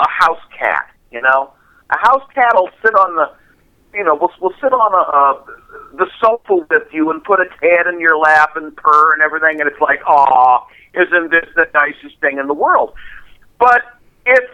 [0.00, 0.90] a house cat.
[1.10, 1.52] You know,
[1.90, 5.96] a house cat will sit on the, you know, will will sit on a, uh,
[5.96, 9.60] the sofa with you and put its head in your lap and purr and everything,
[9.60, 12.92] and it's like, aw, isn't this the nicest thing in the world?
[13.58, 13.82] But
[14.28, 14.44] if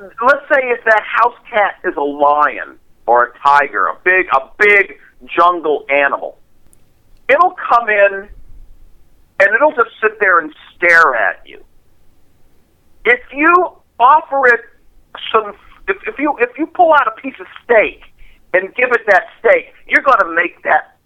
[0.00, 4.50] let's say if that house cat is a lion or a tiger, a big a
[4.58, 6.38] big jungle animal,
[7.28, 8.28] it'll come in
[9.40, 11.62] and it'll just sit there and stare at you.
[13.04, 13.54] If you
[13.98, 14.60] offer it
[15.32, 15.54] some
[15.88, 18.02] if, if you if you pull out a piece of steak
[18.54, 20.96] and give it that steak, you're going to make that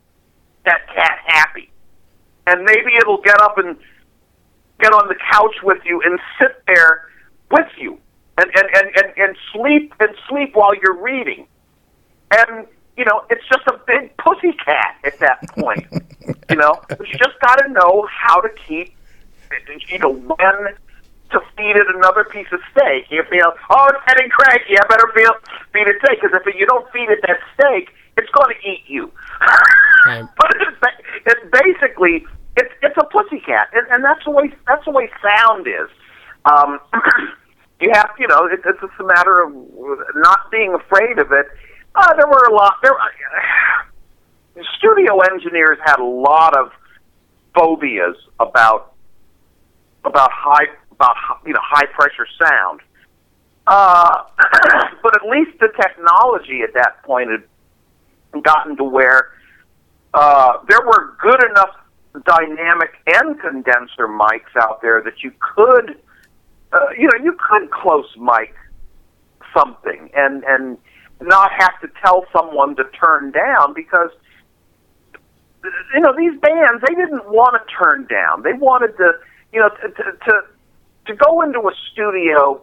[0.64, 1.70] that cat happy.
[2.46, 3.76] And maybe it'll get up and
[4.80, 7.08] get on the couch with you and sit there
[7.50, 7.98] with you
[8.38, 11.46] and and, and, and, and sleep and sleep while you're reading.
[12.30, 15.86] And you know, it's just a big pussy cat at that point.
[16.50, 18.94] you know, but you just got to know how to keep,
[19.90, 20.74] you know, when
[21.30, 23.04] to feed it another piece of steak.
[23.10, 24.78] You feel, oh, it's getting cranky.
[24.78, 25.32] I better feel,
[25.72, 28.84] feed it steak because if you don't feed it that steak, it's going to eat
[28.86, 29.12] you.
[30.06, 30.24] Right.
[30.38, 32.24] but it's, it's basically
[32.56, 35.90] it's it's a pussycat, and, and that's the way that's the way sound is.
[36.50, 36.80] Um,
[37.80, 39.52] you have you know it, it's just a matter of
[40.14, 41.46] not being afraid of it.
[41.94, 42.92] Uh, there were a lot there.
[44.78, 46.70] studio engineers had a lot of
[47.54, 48.94] phobias about
[50.04, 52.80] about high about you know high pressure sound.
[53.66, 54.22] Uh,
[55.02, 57.42] but at least the technology at that point had
[58.42, 59.30] gotten to where
[60.14, 61.74] uh, there were good enough
[62.24, 65.98] dynamic and condenser mics out there that you could,
[66.72, 68.54] uh, you know, you could close mic
[69.56, 70.78] something and and
[71.20, 74.10] not have to tell someone to turn down because
[75.94, 79.12] you know these bands they didn't want to turn down they wanted to
[79.52, 80.42] you know to to to,
[81.06, 82.60] to go into a studio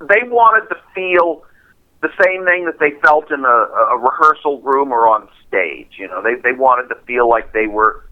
[0.00, 1.42] they wanted to feel
[2.02, 5.92] the same thing that they felt in a, a rehearsal room or on stage.
[5.96, 8.04] You know, they they wanted to feel like they were.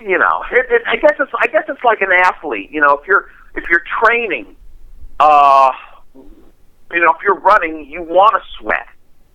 [0.00, 2.70] You know, it, it, I guess it's I guess it's like an athlete.
[2.70, 4.56] You know, if you're if you're training,
[5.20, 5.70] uh,
[6.14, 8.86] you know, if you're running, you want to sweat.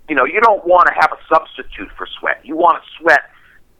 [0.10, 2.42] You know, you don't want to have a substitute for sweat.
[2.44, 3.30] You want to sweat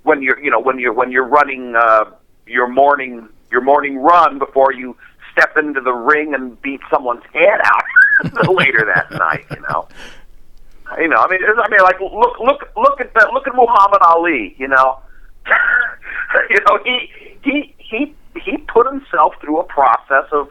[0.04, 2.06] when you're you know when you're when you're running uh,
[2.46, 4.96] your morning your morning run before you
[5.32, 9.46] step into the ring and beat someone's head out later that night.
[9.52, 9.88] You know,
[11.00, 11.18] you know.
[11.18, 13.34] I mean, I mean, like look, look, look at that.
[13.34, 14.56] Look at Muhammad Ali.
[14.58, 15.00] You know,
[16.50, 17.10] you know he
[17.44, 20.50] he he he put himself through a process of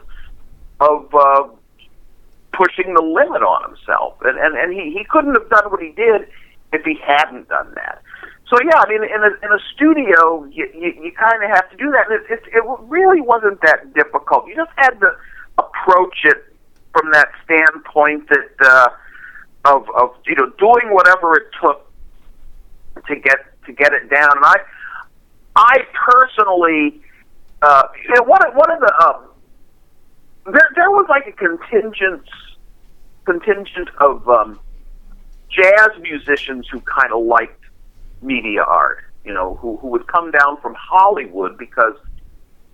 [0.79, 1.47] of uh,
[2.53, 5.91] pushing the limit on himself, and and and he he couldn't have done what he
[5.91, 6.27] did
[6.71, 8.01] if he hadn't done that.
[8.49, 11.69] So yeah, I mean, in a in a studio, you you, you kind of have
[11.71, 14.47] to do that, and it, it it really wasn't that difficult.
[14.47, 15.15] You just had to
[15.57, 16.53] approach it
[16.91, 18.89] from that standpoint that uh,
[19.65, 21.89] of of you know doing whatever it took
[23.07, 24.31] to get to get it down.
[24.35, 24.55] And I
[25.55, 27.01] I personally,
[27.63, 32.27] uh, you one one of the um, there there was like a contingent
[33.25, 34.59] contingent of um,
[35.49, 37.63] jazz musicians who kind of liked
[38.21, 41.95] media art, you know, who who would come down from Hollywood because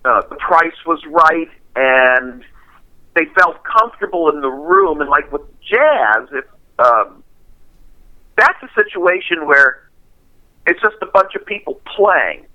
[0.04, 2.42] uh, the price was right and
[3.14, 5.00] they felt comfortable in the room.
[5.00, 6.44] And like with jazz, if
[6.80, 7.22] um,
[8.36, 9.88] that's a situation where
[10.66, 12.46] it's just a bunch of people playing.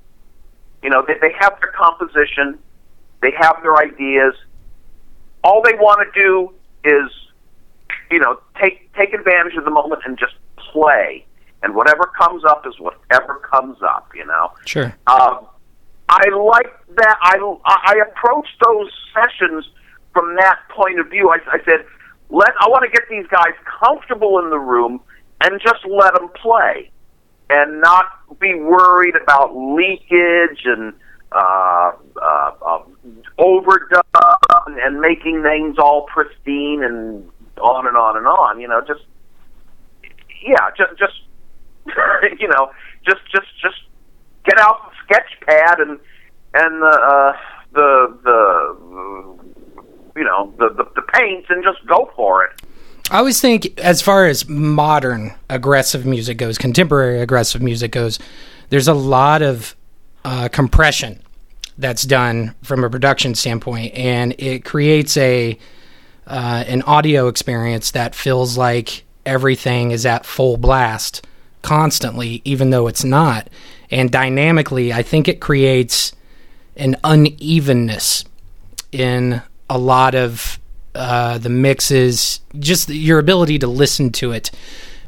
[0.86, 2.60] You know, they, they have their composition,
[3.24, 4.36] they have their ideas.
[5.44, 7.10] All they want to do is,
[8.12, 11.26] you know, take take advantage of the moment and just play.
[11.64, 14.12] And whatever comes up is whatever comes up.
[14.14, 14.52] You know.
[14.66, 14.96] Sure.
[15.08, 15.48] Um,
[16.08, 17.18] I like that.
[17.20, 19.68] I I approached those sessions
[20.14, 21.30] from that point of view.
[21.30, 21.84] I, I said,
[22.30, 25.02] let I want to get these guys comfortable in the room
[25.42, 26.92] and just let them play,
[27.50, 28.06] and not
[28.40, 30.94] be worried about leakage and
[31.32, 32.84] uh, uh, uh,
[33.40, 34.04] overdub
[34.68, 37.30] and, and making things all pristine and
[37.62, 38.60] on and on and on.
[38.60, 39.02] You know, just
[40.44, 41.22] yeah, just just
[42.40, 42.72] you know,
[43.06, 43.82] just just just
[44.46, 46.00] get out the sketch pad and
[46.54, 47.38] and the uh,
[47.74, 48.76] the the
[50.16, 52.62] you know the, the the paints and just go for it.
[53.12, 58.18] I always think, as far as modern aggressive music goes, contemporary aggressive music goes,
[58.70, 59.76] there's a lot of
[60.24, 61.22] uh, compression
[61.78, 65.58] that's done from a production standpoint, and it creates a
[66.26, 71.28] uh, an audio experience that feels like everything is at full blast
[71.62, 73.48] constantly, even though it's not.
[73.92, 76.14] And dynamically, I think it creates
[76.76, 78.26] an unevenness
[78.92, 80.60] in a lot of
[80.96, 84.52] uh, the mixes, just your ability to listen to it,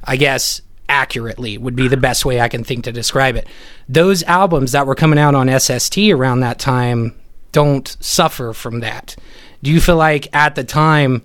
[0.04, 3.48] I guess, accurately would be the best way I can think to describe it.
[3.90, 7.16] Those albums that were coming out on SST around that time
[7.52, 9.16] don't suffer from that.
[9.64, 11.24] Do you feel like at the time,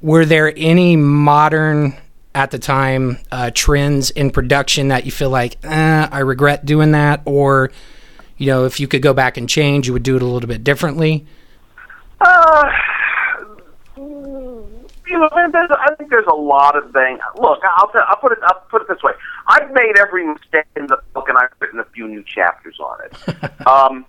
[0.00, 1.96] were there any modern,
[2.34, 6.92] at the time, uh, trends in production that you feel like, eh, I regret doing
[6.92, 7.22] that?
[7.24, 7.70] Or,
[8.36, 10.48] you know, if you could go back and change, you would do it a little
[10.48, 11.24] bit differently?
[12.20, 12.70] Uh,
[15.14, 17.20] you know, there's, I think there's a lot of things.
[17.40, 18.38] Look, I'll, t- I'll put it.
[18.42, 19.12] I'll put it this way.
[19.46, 22.98] I've made every mistake in the book, and I've written a few new chapters on
[23.04, 23.66] it.
[23.66, 24.06] um,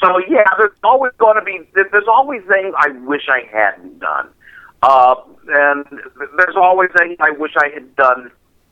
[0.00, 1.60] so yeah, there's always going to be.
[1.74, 4.28] There's always things I wish I hadn't done,
[4.82, 5.16] uh,
[5.48, 5.84] and
[6.38, 8.30] there's always things I wish I had done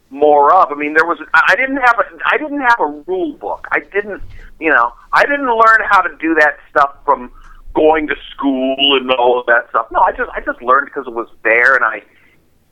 [0.08, 0.72] more of.
[0.72, 1.18] I mean, there was.
[1.34, 2.04] I I didn't have a.
[2.24, 3.68] I didn't have a rule book.
[3.70, 4.22] I didn't.
[4.60, 7.30] You know, I didn't learn how to do that stuff from
[7.74, 9.86] going to school and all of that stuff.
[9.90, 12.02] No, I just I just learned because it was there, and I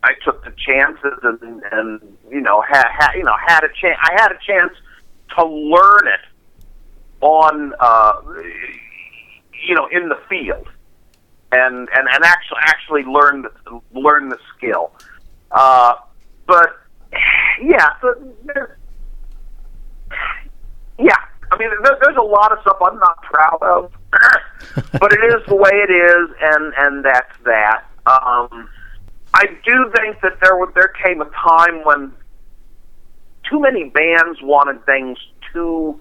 [0.02, 3.98] I took the chances and and you know had, had you know had a chance.
[4.02, 4.72] I had a chance
[5.36, 6.20] to learn it
[7.20, 8.12] on uh,
[9.66, 10.68] you know in the field
[11.52, 14.92] and and and actually actually learn the, learn the skill.
[15.50, 15.94] Uh,
[16.46, 16.76] but
[17.62, 18.14] yeah, so
[20.98, 21.16] yeah.
[21.50, 23.92] I mean, there, there's a lot of stuff I'm not proud of,
[25.00, 27.84] but it is the way it is, and and that's that.
[28.06, 28.68] Um,
[29.34, 32.12] I do think that there was there came a time when
[33.48, 35.18] too many bands wanted things
[35.52, 36.00] too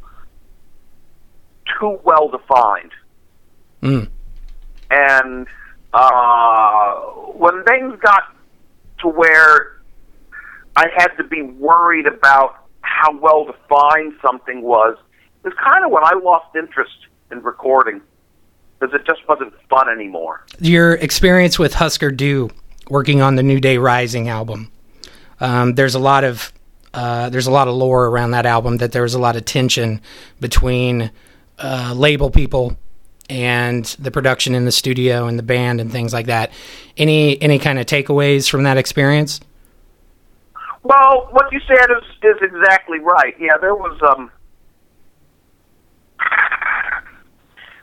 [1.79, 2.91] too well defined.
[3.81, 4.09] Mm.
[4.91, 5.47] And
[5.93, 6.95] uh,
[7.35, 8.35] when things got
[8.99, 9.79] to where
[10.75, 14.97] I had to be worried about how well defined something was,
[15.43, 18.01] was kind of when I lost interest in recording
[18.79, 20.45] because it just wasn't fun anymore.
[20.59, 22.49] Your experience with Husker Du
[22.89, 24.71] working on the New Day Rising album.
[25.39, 26.51] Um, there's a lot of
[26.93, 29.45] uh, there's a lot of lore around that album that there was a lot of
[29.45, 30.01] tension
[30.39, 31.11] between
[31.59, 32.75] uh, label people
[33.29, 36.51] and the production in the studio and the band and things like that.
[36.97, 39.39] Any any kind of takeaways from that experience?
[40.81, 43.35] Well, what you said is is exactly right.
[43.39, 44.31] Yeah, there was um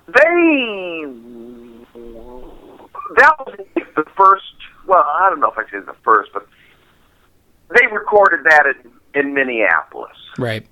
[0.07, 1.04] they
[3.16, 4.44] that was the first
[4.86, 6.46] well, I don't know if I say the first, but
[7.70, 10.16] they recorded that in, in Minneapolis.
[10.38, 10.66] Right.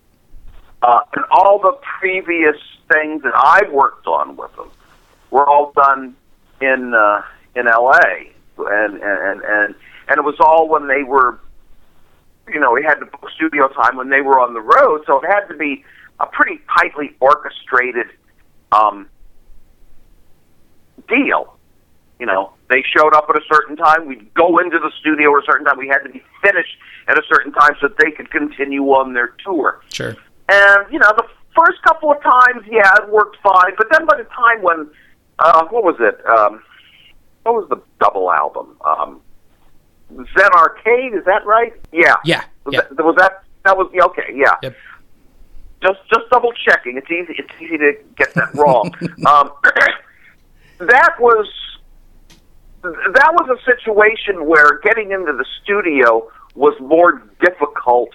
[0.82, 2.57] Uh, and all the previous
[2.93, 4.70] things that I've worked on with them
[5.30, 6.14] were all done
[6.61, 7.22] in uh,
[7.57, 8.32] in L.A.
[8.59, 9.74] and and and
[10.09, 11.41] and it was all when they were,
[12.49, 15.20] you know, we had to book studio time when they were on the road, so
[15.20, 15.85] it had to be
[16.20, 18.07] a pretty tightly orchestrated
[18.72, 19.09] um,
[21.09, 21.57] deal.
[22.19, 24.07] You know, they showed up at a certain time.
[24.07, 25.79] We'd go into the studio at a certain time.
[25.79, 26.77] We had to be finished
[27.09, 29.81] at a certain time so that they could continue on their tour.
[29.93, 30.17] Sure.
[30.49, 31.27] And you know, the
[31.57, 33.73] first couple of times, yeah, it worked fine.
[33.77, 34.89] But then by the time when,
[35.39, 36.25] uh, what was it?
[36.27, 36.63] Um,
[37.43, 38.77] what was the double album?
[38.85, 39.21] Um,
[40.17, 41.73] Zen Arcade, is that right?
[41.93, 42.15] Yeah.
[42.25, 42.45] Yeah.
[42.65, 42.81] Was, yeah.
[42.91, 43.45] that, was that?
[43.65, 44.33] That was yeah, okay.
[44.35, 44.55] Yeah.
[44.63, 44.77] Yep.
[45.83, 46.97] Just just double checking.
[46.97, 47.35] It's easy.
[47.39, 48.95] It's easy to get that wrong.
[49.27, 49.51] um,
[50.79, 51.47] that was
[52.83, 58.11] that was a situation where getting into the studio was more difficult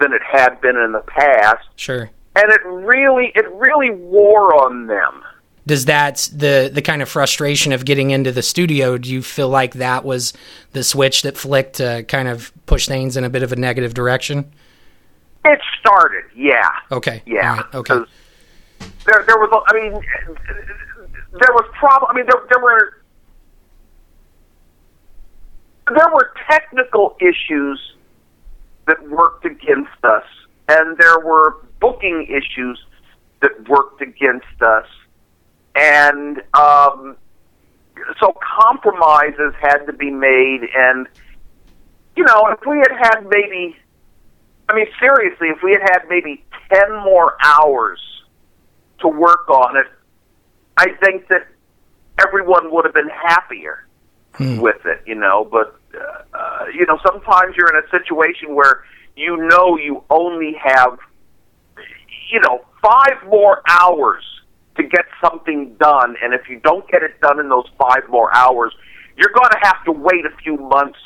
[0.00, 2.10] than it had been in the past, Sure.
[2.36, 5.22] and it really it really wore on them.
[5.66, 8.96] Does that the the kind of frustration of getting into the studio?
[8.98, 10.32] Do you feel like that was
[10.72, 13.92] the switch that flicked to kind of push things in a bit of a negative
[13.92, 14.52] direction?
[15.44, 17.22] It started, yeah, Okay.
[17.26, 17.56] yeah.
[17.56, 17.74] Right.
[17.74, 17.94] Okay.
[19.06, 19.64] There, there was.
[19.68, 20.00] I mean,
[21.40, 22.10] there was problem.
[22.10, 23.02] I mean, there, there were
[25.94, 27.94] there were technical issues
[28.86, 30.24] that worked against us,
[30.68, 32.82] and there were booking issues
[33.40, 34.86] that worked against us,
[35.74, 37.16] and um,
[38.18, 40.60] so compromises had to be made.
[40.74, 41.06] And
[42.16, 43.76] you know, if we had had maybe,
[44.68, 48.00] I mean, seriously, if we had had maybe ten more hours
[49.00, 49.86] to work on it,
[50.76, 51.46] I think that
[52.24, 53.86] everyone would have been happier
[54.60, 55.48] with it, you know.
[55.50, 58.84] But uh, uh, you know, sometimes you're in a situation where
[59.16, 60.98] you know you only have,
[62.30, 64.22] you know, five more hours
[64.76, 68.34] to get something done, and if you don't get it done in those five more
[68.36, 68.74] hours,
[69.16, 70.98] you're going to have to wait a few months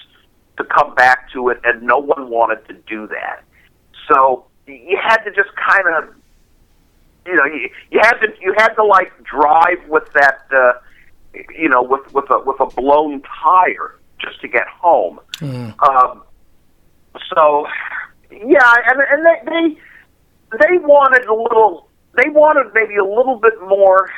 [0.59, 3.45] to come back to it, and no one wanted to do that.
[4.09, 6.14] So you had to just kind of
[7.27, 10.73] you know you, you had to you had to like drive with that uh
[11.57, 15.21] you know with with a with a blown tire just to get home.
[15.81, 16.23] Um
[17.35, 17.66] so
[18.31, 19.81] yeah and and they they
[20.59, 24.11] they wanted a little they wanted maybe a little bit more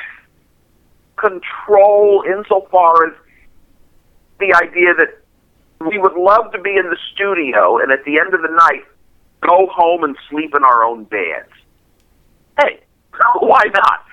[1.17, 3.13] control insofar as
[4.39, 5.19] the idea that
[5.79, 8.83] we would love to be in the studio and at the end of the night
[9.41, 11.51] go home and sleep in our own beds.
[12.59, 12.79] Hey,
[13.39, 14.05] why not?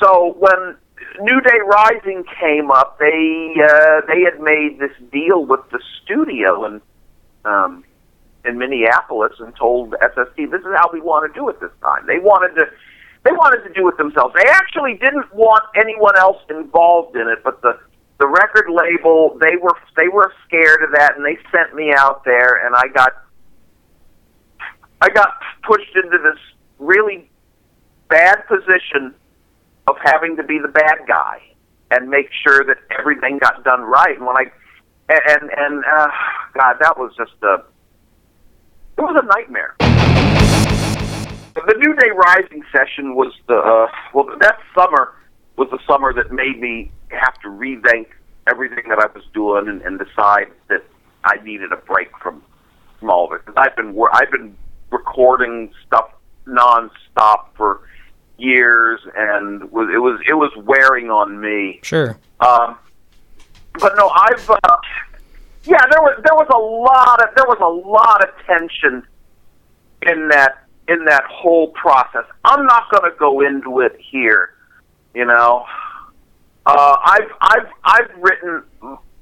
[0.00, 0.76] So when
[1.20, 6.64] New Day Rising came up, they uh, they had made this deal with the studio
[6.66, 6.80] in
[7.44, 7.84] um,
[8.44, 12.06] in Minneapolis and told SST, "This is how we want to do it this time."
[12.06, 12.66] They wanted to
[13.24, 14.34] they wanted to do it themselves.
[14.34, 17.78] They actually didn't want anyone else involved in it, but the
[18.18, 22.24] the record label they were they were scared of that, and they sent me out
[22.24, 23.12] there, and I got
[25.00, 26.38] I got pushed into this
[26.78, 27.30] really
[28.08, 29.14] bad position
[29.86, 31.40] of having to be the bad guy.
[31.90, 34.16] and make sure that everything got done right.
[34.16, 34.44] And when I
[35.08, 36.08] and and uh,
[36.54, 37.62] God, that was just a
[38.98, 39.76] it was a nightmare.
[41.54, 45.14] The New Day Rising session was the uh, well that summer
[45.56, 48.06] was the summer that made me have to rethink
[48.46, 50.84] everything that I was doing and, and decide that
[51.24, 52.42] I needed a break from
[52.98, 54.56] from all of it because I've been I've been
[54.90, 56.10] recording stuff
[56.46, 57.80] nonstop for
[58.38, 61.80] years and was it was it was wearing on me.
[61.82, 62.18] Sure.
[62.40, 62.76] Um,
[63.78, 64.76] but no, I've uh,
[65.64, 69.02] yeah, there was there was a lot of there was a lot of tension
[70.02, 72.24] in that in that whole process.
[72.44, 74.54] I'm not going to go into it here.
[75.14, 75.64] You know,
[76.66, 78.62] uh, I've I've I've written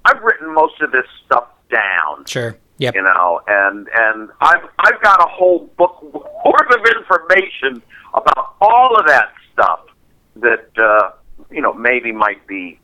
[0.05, 2.25] I've written most of this stuff down.
[2.27, 2.57] Sure.
[2.79, 2.95] Yep.
[2.97, 6.03] You know, and and I've I've got a whole book
[6.45, 7.83] worth of information
[8.15, 9.81] about all of that stuff
[10.37, 11.11] that uh,
[11.51, 12.79] you know maybe might be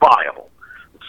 [0.00, 0.50] viable.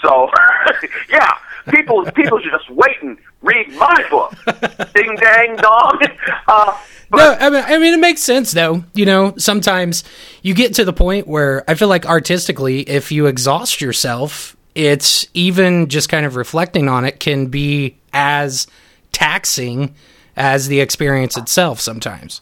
[0.01, 0.29] So
[1.09, 1.31] yeah,
[1.69, 4.33] people people should just wait and read my book.
[4.93, 6.01] Ding dang dong.
[6.47, 6.77] Uh,
[7.15, 8.83] No, I mean, I mean, it makes sense though.
[8.93, 10.03] You know, sometimes
[10.41, 15.27] you get to the point where I feel like artistically, if you exhaust yourself, it's
[15.33, 18.67] even just kind of reflecting on it can be as
[19.11, 19.95] taxing
[20.35, 22.41] as the experience itself sometimes.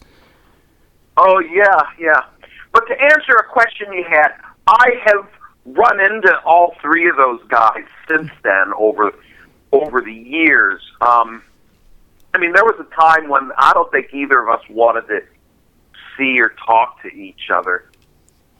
[1.16, 2.20] Oh yeah, yeah.
[2.72, 4.30] But to answer a question you had,
[4.66, 5.28] I have
[5.64, 9.12] run into all three of those guys since then over
[9.72, 10.80] over the years.
[11.00, 11.42] Um,
[12.34, 15.20] I mean, there was a time when I don't think either of us wanted to
[16.16, 17.90] see or talk to each other.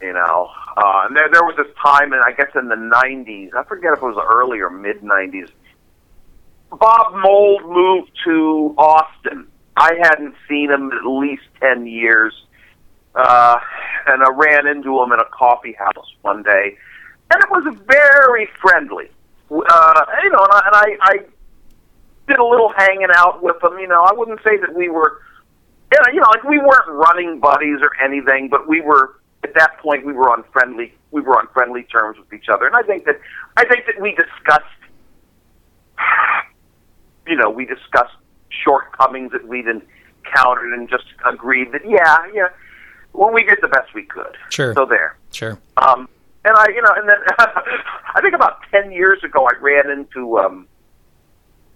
[0.01, 3.51] You know, uh, and there there was this time, and I guess in the '90s,
[3.57, 5.49] I forget if it was early or mid '90s.
[6.71, 9.47] Bob Mould moved to Austin.
[9.83, 12.33] I hadn't seen him at least ten years,
[13.17, 13.59] uh,
[14.07, 16.77] and I ran into him in a coffee house one day,
[17.33, 19.11] and it was very friendly.
[19.51, 21.17] Uh, you know, and I, and I, I
[22.29, 23.77] did a little hanging out with him.
[23.81, 25.21] You know, I wouldn't say that we were,
[26.13, 30.07] you know, like we weren't running buddies or anything, but we were at that point
[30.07, 33.05] we were on friendly we were on friendly terms with each other, and I think
[33.07, 33.19] that
[33.57, 34.63] I think that we discussed,
[37.27, 38.15] you know, we discussed
[38.65, 42.49] shortcomings that we'd encountered and just agreed that yeah, yeah,
[43.13, 44.37] well, we did the best we could.
[44.51, 44.75] Sure.
[44.75, 45.17] So there.
[45.31, 45.59] Sure.
[45.77, 46.09] Um,
[46.45, 47.17] and I, you know, and then
[48.15, 50.67] I think about ten years ago, I ran into um,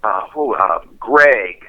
[0.02, 1.64] uh, who, uh, Greg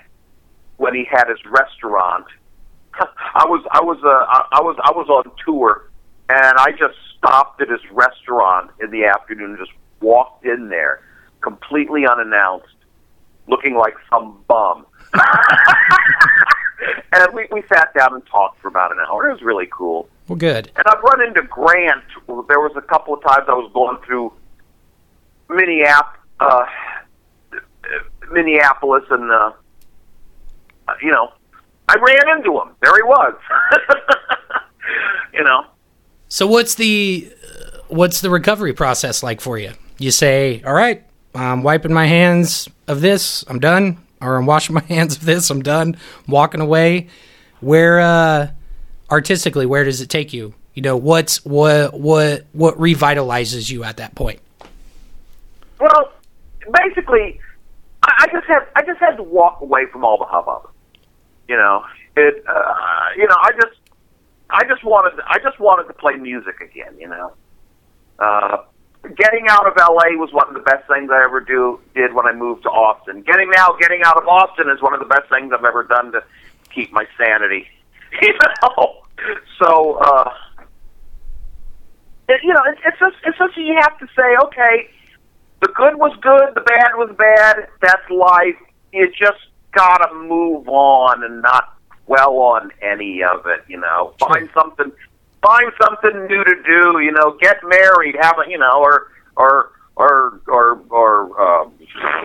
[0.78, 2.26] when he had his restaurant.
[3.00, 5.90] I was, I was, uh, I I was, I was on tour,
[6.30, 11.02] and I just stopped at his restaurant in the afternoon, and just walked in there,
[11.42, 12.76] completely unannounced,
[13.48, 14.87] looking like some bum.
[17.14, 19.30] and we, we sat down and talked for about an hour.
[19.30, 20.10] It was really cool.
[20.28, 20.72] Well, good.
[20.76, 22.04] And I've run into Grant.
[22.28, 24.34] There was a couple of times I was going through
[25.50, 26.66] Minneapolis, uh,
[28.32, 29.52] Minneapolis, and uh,
[31.02, 31.32] you know,
[31.88, 32.76] I ran into him.
[32.82, 33.34] There he was.
[35.34, 35.66] you know,
[36.28, 37.32] So, what's the
[37.88, 39.72] what's the recovery process like for you?
[39.98, 41.04] You say, "All right,
[41.34, 43.46] I'm wiping my hands of this.
[43.48, 45.50] I'm done." Or I'm washing my hands of this.
[45.50, 45.96] I'm done.
[46.28, 47.08] I'm walking away.
[47.60, 48.52] Where uh,
[49.10, 50.54] artistically, where does it take you?
[50.74, 54.40] You know, what's what what what revitalizes you at that point?
[55.80, 56.12] well,
[56.72, 57.40] basically,
[58.04, 60.70] I, just had I just had to walk away from all the hubbub.
[61.48, 61.84] You know,
[62.16, 62.44] it.
[62.48, 63.80] Uh, you know, I just
[64.50, 66.96] I just wanted I just wanted to play music again.
[67.00, 67.34] You know,
[68.20, 68.58] uh,
[69.16, 72.26] getting out of LA was one of the best things I ever do did when
[72.26, 73.22] I moved to Austin.
[73.22, 76.12] Getting now getting out of Austin is one of the best things I've ever done
[76.12, 76.24] to
[76.74, 77.68] keep my sanity.
[78.22, 79.02] You know,
[79.62, 80.32] so uh,
[82.30, 84.90] it, you know it's, it's just it's just you have to say okay,
[85.62, 87.68] the good was good, the bad was bad.
[87.82, 88.56] That's life.
[88.94, 89.40] You just
[89.74, 93.64] gotta move on and not dwell on any of it.
[93.68, 94.92] You know, find something,
[95.48, 97.00] find something new to do.
[97.00, 101.70] You know, get married, have a you know, or or or or or uh,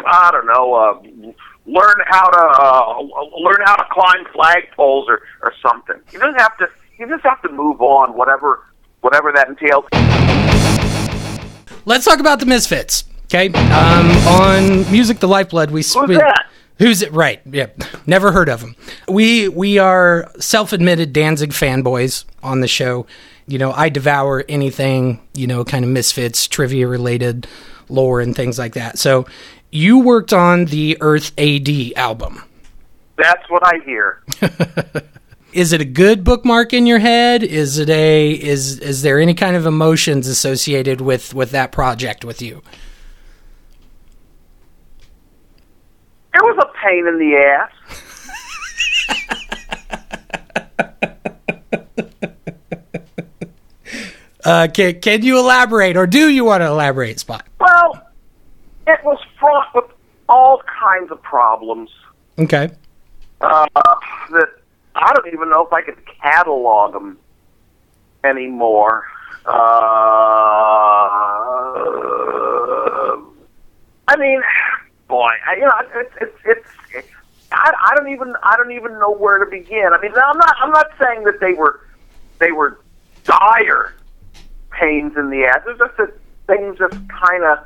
[0.07, 0.75] I don't know.
[0.75, 1.33] Uh,
[1.67, 5.97] learn how to uh, learn how to climb flagpoles or or something.
[6.13, 6.67] You just have to
[6.99, 8.65] you just have to move on, whatever
[9.01, 9.85] whatever that entails.
[11.85, 13.05] Let's talk about the Misfits.
[13.27, 15.71] Okay, um, on music, the lifeblood.
[15.71, 16.47] We Who's we- that?
[16.79, 17.13] Who's it?
[17.13, 17.41] Right.
[17.47, 17.83] Yep.
[18.07, 18.77] Never heard of them.
[19.09, 23.07] We we are self-admitted Danzig fanboys on the show.
[23.47, 27.47] You know, I devour anything you know, kind of misfits, trivia related,
[27.89, 28.99] lore and things like that.
[28.99, 29.27] So,
[29.71, 32.43] you worked on the Earth AD album.
[33.17, 34.23] That's what I hear.
[35.53, 37.43] is it a good bookmark in your head?
[37.43, 42.25] Is it a is is there any kind of emotions associated with with that project
[42.25, 42.63] with you?
[46.35, 47.71] It was a pain in the ass.
[54.45, 57.47] Uh, can can you elaborate, or do you want to elaborate, Spot?
[57.61, 58.07] Well,
[58.89, 59.85] it was fraught with
[60.29, 61.91] all kinds of problems
[62.39, 62.71] Okay.
[63.41, 63.67] uh,
[64.31, 64.49] that
[64.97, 67.19] I don't even know if I could catalog them
[68.25, 69.05] anymore.
[69.47, 69.53] Uh,
[74.09, 74.41] I mean,
[75.13, 76.67] boy, I, you know, it's it's it's.
[76.97, 77.09] it's
[77.53, 79.91] I, I don't even I don't even know where to begin.
[79.93, 81.81] I mean, I'm not I'm not saying that they were
[82.41, 82.81] they were
[83.25, 83.93] dire
[84.73, 85.61] pains in the ass.
[85.69, 86.17] It's just that
[86.49, 87.59] things just kind of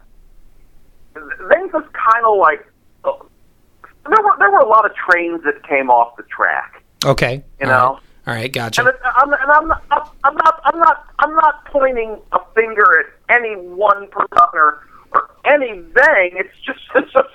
[1.14, 2.66] things just kind of like
[3.05, 3.12] uh,
[4.11, 6.82] there were there were a lot of trains that came off the track.
[7.05, 7.44] Okay.
[7.61, 7.78] You All right.
[7.78, 8.01] know.
[8.26, 8.53] All right.
[8.53, 8.80] Gotcha.
[8.80, 9.82] And, I'm, and I'm, not,
[10.24, 14.80] I'm not, I'm not, I'm not pointing a finger at any one person or,
[15.16, 16.36] or anything.
[16.36, 17.28] It's just, it's just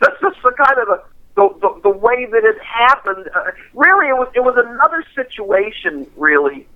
[0.00, 1.02] that's just the kind of the,
[1.34, 3.28] the, the, the way that it happened.
[3.34, 6.66] Uh, really, it was, it was another situation, really,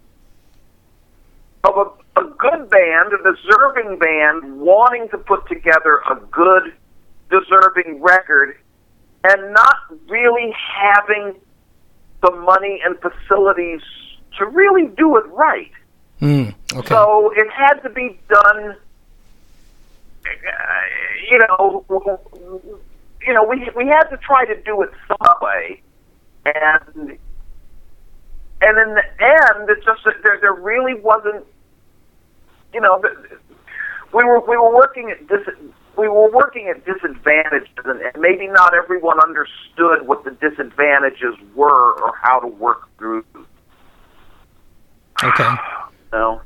[1.64, 6.72] of a, a good band, a deserving band, wanting to put together a good,
[7.30, 8.58] deserving record,
[9.24, 9.76] and not
[10.08, 11.34] really having
[12.22, 13.80] the money and facilities
[14.38, 15.70] to really do it right.
[16.20, 16.88] Mm, okay.
[16.88, 18.76] So it had to be done.
[21.30, 21.84] You know,
[23.26, 25.82] you know, we we had to try to do it some way,
[26.44, 27.18] and
[28.62, 31.44] and in the end, it's just that there there really wasn't.
[32.72, 33.02] You know,
[34.12, 35.46] we were we were working at this
[35.96, 41.92] we were working at disadvantages, and and maybe not everyone understood what the disadvantages were
[42.00, 43.24] or how to work through.
[45.24, 45.54] okay.
[46.12, 46.40] Know?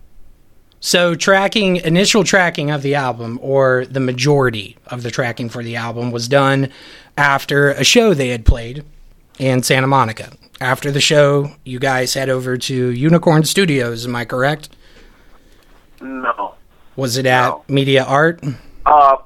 [0.81, 5.77] So tracking initial tracking of the album or the majority of the tracking for the
[5.77, 6.71] album was done
[7.19, 8.85] after a show they had played
[9.39, 10.33] in Santa Monica.
[10.59, 14.71] After the show, you guys head over to Unicorn Studios, am I correct?
[16.01, 16.55] No.
[16.97, 17.65] Was it at No.
[17.69, 18.43] Media Art?
[18.87, 19.17] Uh,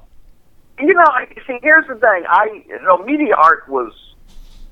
[0.79, 1.05] you know,
[1.47, 2.23] see, here's the thing.
[2.27, 3.93] I, you know, media art was,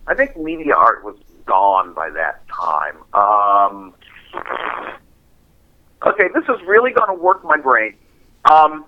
[0.07, 1.15] I think media art was
[1.45, 2.97] gone by that time.
[3.13, 3.93] Um,
[6.05, 7.95] okay, this is really going to work my brain.
[8.45, 8.85] Um,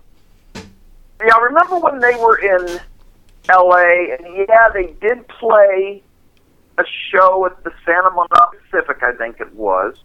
[0.55, 2.79] yeah, remember when they were in
[3.49, 4.17] L.A.
[4.17, 6.03] and yeah, they did play
[6.77, 9.95] a show at the Santa Monica Pacific, I think it was.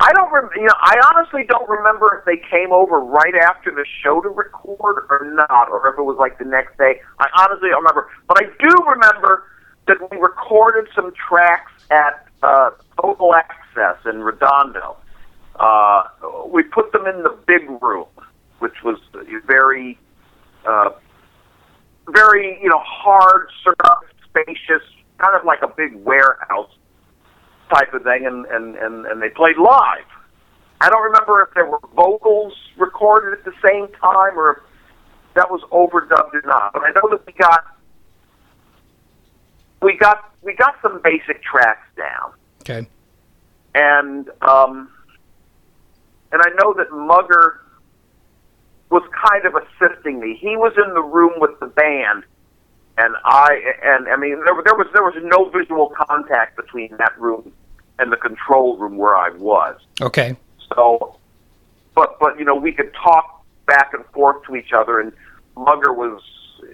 [0.00, 3.70] I don't rem- you know, I honestly don't remember if they came over right after
[3.70, 7.00] the show to record or not, or if it was like the next day.
[7.18, 9.44] I honestly don't remember, but I do remember
[9.88, 14.96] that we recorded some tracks at uh, Total Access in Redondo.
[15.58, 16.04] Uh,
[16.46, 18.06] we put them in the big room,
[18.60, 18.98] which was
[19.46, 19.98] very,
[20.66, 20.90] uh,
[22.10, 23.48] very you know hard,
[24.24, 24.82] spacious,
[25.18, 26.70] kind of like a big warehouse
[27.72, 30.04] type of thing, and, and, and, and they played live.
[30.80, 34.58] I don't remember if there were vocals recorded at the same time or if
[35.34, 36.72] that was overdubbed or not.
[36.72, 37.64] But I know that we got
[39.82, 42.32] we got we got some basic tracks down,
[42.62, 42.88] Okay.
[43.74, 44.88] and um,
[46.32, 47.60] and I know that Mugger
[48.90, 50.36] was kind of assisting me.
[50.40, 52.24] He was in the room with the band,
[52.96, 57.18] and I and I mean there, there was there was no visual contact between that
[57.18, 57.52] room
[57.98, 59.78] and the control room where I was.
[60.00, 60.36] Okay.
[60.74, 61.16] So,
[61.94, 65.12] but but you know we could talk back and forth to each other, and
[65.56, 66.22] Mugger was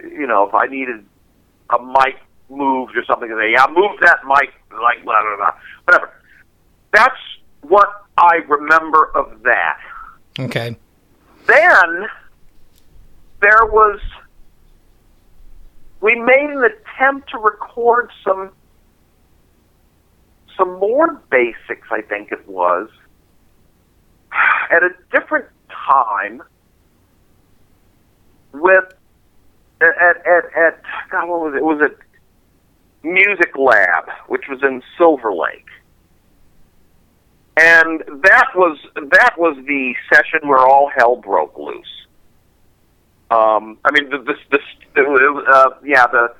[0.02, 1.04] you know if I needed
[1.70, 2.16] a mic
[2.48, 6.12] moved or something, say yeah move that mic like blah blah blah whatever.
[6.92, 7.18] That's
[7.62, 9.80] what I remember of that.
[10.38, 10.76] Okay.
[11.46, 12.06] Then
[13.40, 14.00] there was
[16.00, 18.50] we made an attempt to record some
[20.56, 22.88] some more basics, I think it was,
[24.70, 26.42] at a different time
[28.52, 28.84] with
[29.80, 31.58] at at, at God, what was it?
[31.58, 31.96] It was at
[33.02, 35.66] Music Lab, which was in Silver Lake.
[37.56, 42.06] And that was that was the session where all hell broke loose.
[43.30, 44.60] Um, I mean, the, this, this,
[44.96, 46.34] uh, yeah, the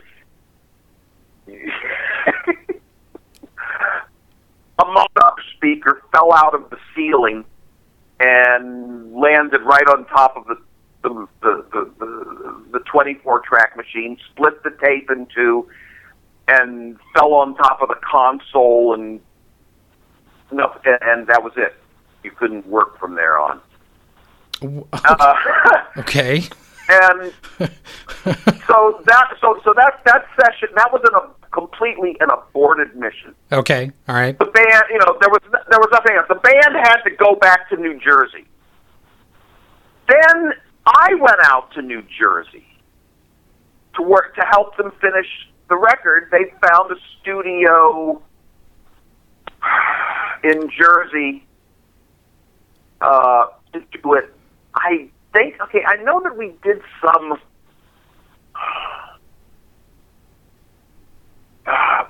[4.79, 7.45] a mock speaker fell out of the ceiling
[8.21, 10.57] and landed right on top of the
[11.03, 15.69] the the the, the, the 24 track machine, split the tape in two,
[16.49, 19.21] and fell on top of the console and
[20.57, 21.75] no, and, and that was it.
[22.23, 23.61] You couldn't work from there on.
[24.93, 25.35] Uh,
[25.99, 26.43] Okay.
[26.89, 27.33] and
[28.67, 33.35] so that so so that that session that was an, a completely an aborted mission.
[33.53, 33.91] Okay.
[34.09, 34.39] All right.
[34.39, 36.27] The band, you know, there was there was nothing else.
[36.29, 38.47] The band had to go back to New Jersey.
[40.09, 40.53] Then
[40.87, 42.67] I went out to New Jersey
[43.97, 45.27] to work to help them finish
[45.69, 46.29] the record.
[46.31, 48.21] They found a studio
[50.45, 51.45] in Jersey
[53.01, 54.33] uh, to do it.
[54.75, 55.83] I think okay.
[55.87, 57.31] I know that we did some.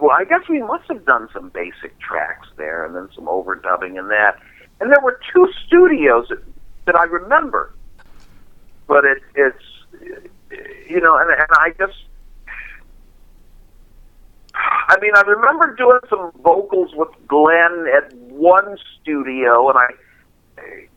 [0.01, 3.99] well, I guess we must have done some basic tracks there, and then some overdubbing
[3.99, 4.37] and that.
[4.81, 6.43] And there were two studios that,
[6.87, 7.73] that I remember,
[8.89, 9.63] but it, it's
[10.89, 12.04] you know, and, and I just.
[14.87, 20.89] I mean, I remember doing some vocals with Glenn at one studio, and I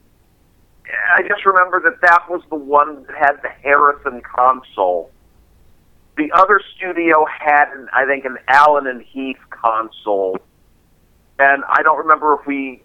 [1.16, 5.12] I just remember that that was the one that had the Harrison console.
[6.18, 10.38] The other studio had, I think, an Allen and Heath console,
[11.40, 12.82] and I don't remember if we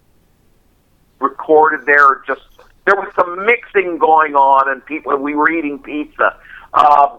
[1.19, 2.41] recorded there or just
[2.85, 6.37] there was some mixing going on, and people we were eating pizza.
[6.73, 7.17] Uh,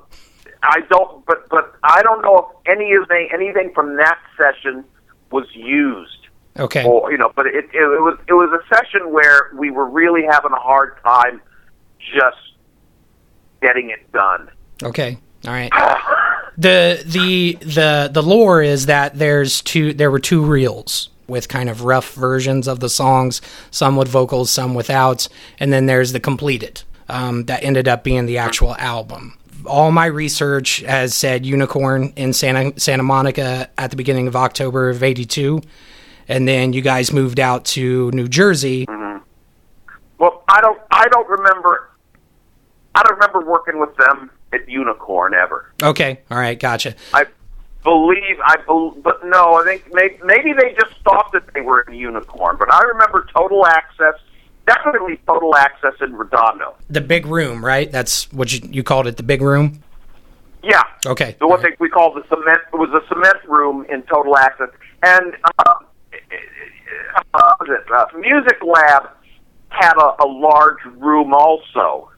[0.64, 4.84] I don't, but but I don't know if any of the, anything from that session
[5.30, 6.84] was used Okay.
[6.84, 9.86] or you know, but it, it it was it was a session where we were
[9.88, 11.40] really having a hard time
[11.98, 12.36] just
[13.60, 14.50] getting it done.
[14.82, 15.18] Okay.
[15.46, 15.72] All right.
[16.56, 21.68] The the the the lore is that there's two there were two reels with kind
[21.68, 23.42] of rough versions of the songs,
[23.72, 25.26] some with vocals, some without,
[25.58, 29.36] and then there's the completed um, that ended up being the actual album.
[29.66, 34.90] All my research has said Unicorn in Santa Santa Monica at the beginning of October
[34.90, 35.60] of '82,
[36.28, 38.86] and then you guys moved out to New Jersey.
[38.86, 39.22] Mm-hmm.
[40.18, 41.90] Well, I don't I don't remember
[42.94, 45.72] I don't remember working with them at Unicorn ever.
[45.82, 46.94] Okay, all right, gotcha.
[47.12, 47.26] I
[47.82, 51.82] believe I bel but no, I think maybe, maybe they just thought that they were
[51.82, 52.56] in Unicorn.
[52.58, 54.14] But I remember Total Access,
[54.66, 56.74] definitely Total Access in Redondo.
[56.88, 57.90] The big room, right?
[57.90, 59.82] That's what you, you called it, the big room.
[60.62, 60.82] Yeah.
[61.06, 61.36] Okay.
[61.38, 64.70] The one thing we called the cement it was a cement room in Total Access,
[65.02, 65.74] and uh,
[67.34, 67.84] uh, it?
[67.94, 69.10] Uh, Music Lab
[69.68, 72.10] had a, a large room also.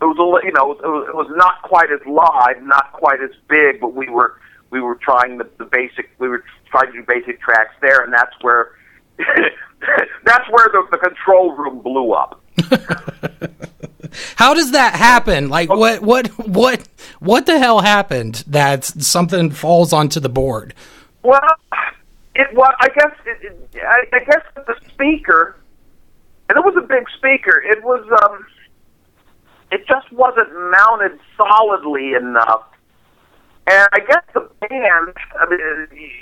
[0.00, 3.20] It was a you know it was, it was not quite as live, not quite
[3.22, 4.34] as big, but we were
[4.70, 8.12] we were trying the, the basic we were trying to do basic tracks there, and
[8.12, 8.72] that's where
[10.24, 12.40] that's where the, the control room blew up.
[14.36, 15.48] How does that happen?
[15.48, 16.86] Like what what what
[17.20, 20.74] what the hell happened that something falls onto the board?
[21.22, 21.40] Well,
[22.34, 22.74] it was.
[22.80, 23.12] I guess.
[23.24, 23.38] It,
[23.74, 25.56] it, I, I guess the speaker,
[26.48, 27.62] and it was a big speaker.
[27.64, 28.04] It was.
[28.22, 28.46] um
[29.70, 32.64] It just wasn't mounted solidly enough.
[33.66, 35.14] And I guess the band.
[35.38, 35.60] I mean,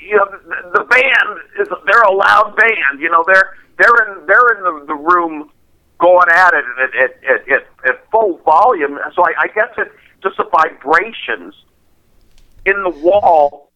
[0.02, 0.26] you know,
[0.74, 1.68] the, band is.
[1.86, 3.00] They're a loud band.
[3.00, 5.50] You know, they're they're in they're in the, the room
[5.98, 8.98] going at it at at, at, at, at full volume.
[9.14, 9.90] So I, I guess it
[10.22, 11.54] just the vibrations
[12.66, 13.70] in the wall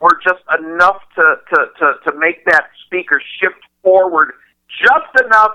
[0.00, 4.32] were just enough to, to, to, to make that speaker shift forward
[4.68, 5.52] just enough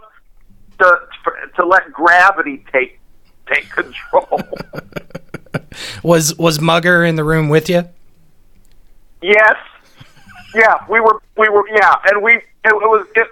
[0.80, 1.00] to
[1.56, 3.00] to let gravity take
[3.52, 4.42] take control.
[6.04, 7.84] Was was Mugger in the room with you?
[9.22, 9.56] yes,
[10.54, 13.28] yeah, we were we were yeah, and we it, it was it,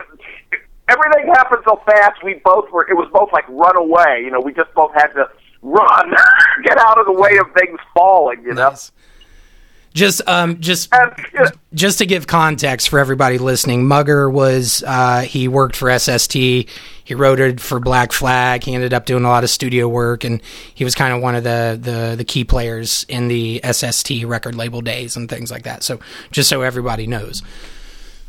[0.87, 2.23] everything happened so fast.
[2.23, 4.21] We both were it was both like run away.
[4.23, 5.29] You know, we just both had to
[5.61, 6.13] run,
[6.63, 8.41] get out of the way of things falling.
[8.43, 8.69] You know.
[8.69, 8.91] Nice.
[9.93, 15.21] Just um just And, yeah, just to give context for everybody listening, Mugger was uh,
[15.21, 16.69] he worked for SST.
[17.11, 18.63] He wrote it for Black Flag.
[18.63, 20.41] He ended up doing a lot of studio work, and
[20.73, 24.55] he was kind of one of the, the the key players in the SST record
[24.55, 25.83] label days and things like that.
[25.83, 25.99] So
[26.31, 27.43] just so everybody knows.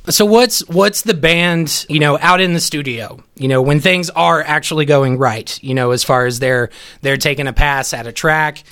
[0.09, 4.11] So what's what's the band, you know, out in the studio, you know, when things
[4.11, 6.71] are actually going right, you know, as far as they're
[7.03, 8.65] they're taking a pass at a track.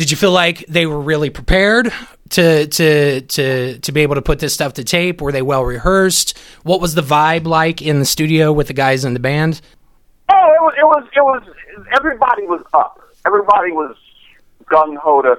[0.00, 1.92] Did you feel like they were really prepared
[2.30, 5.20] to to to to be able to put this stuff to tape?
[5.20, 6.38] Were they well rehearsed?
[6.62, 9.60] What was the vibe like in the studio with the guys in the band?
[10.30, 11.42] Oh, it was, it was, it was,
[11.92, 12.98] everybody was up.
[13.26, 13.94] Everybody was
[14.72, 15.36] gung ho to,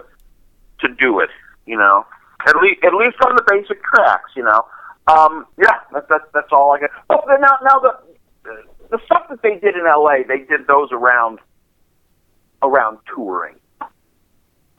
[0.82, 1.32] to do it,
[1.66, 2.06] you know.
[2.46, 4.64] At least, at least on the basic tracks, you know.
[5.08, 6.92] Um, yeah, that's, that's, that's all I got.
[7.10, 7.98] Oh, now, now the,
[8.92, 11.40] the stuff that they did in LA, they did those around,
[12.62, 13.56] around touring.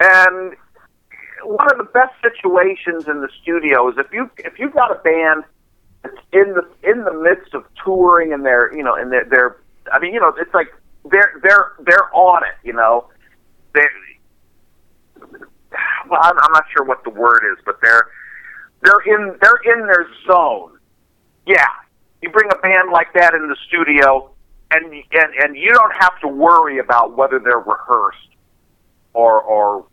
[0.03, 0.55] And
[1.45, 5.01] one of the best situations in the studio is if you, if you've got a
[5.03, 5.45] band
[6.05, 9.57] it's in the in the midst of touring and they're you know and they're, they're
[9.93, 10.69] I mean you know it's like
[11.11, 13.09] they're they're they're on it you know?
[13.75, 13.87] They
[16.09, 18.09] well I'm, I'm not sure what the word is but they're
[18.83, 20.77] they're in they're in their zone.
[21.47, 21.67] Yeah.
[22.21, 24.31] You bring a band like that in the studio
[24.73, 28.19] and and and you don't have to worry about whether they're rehearsed
[29.15, 29.87] or or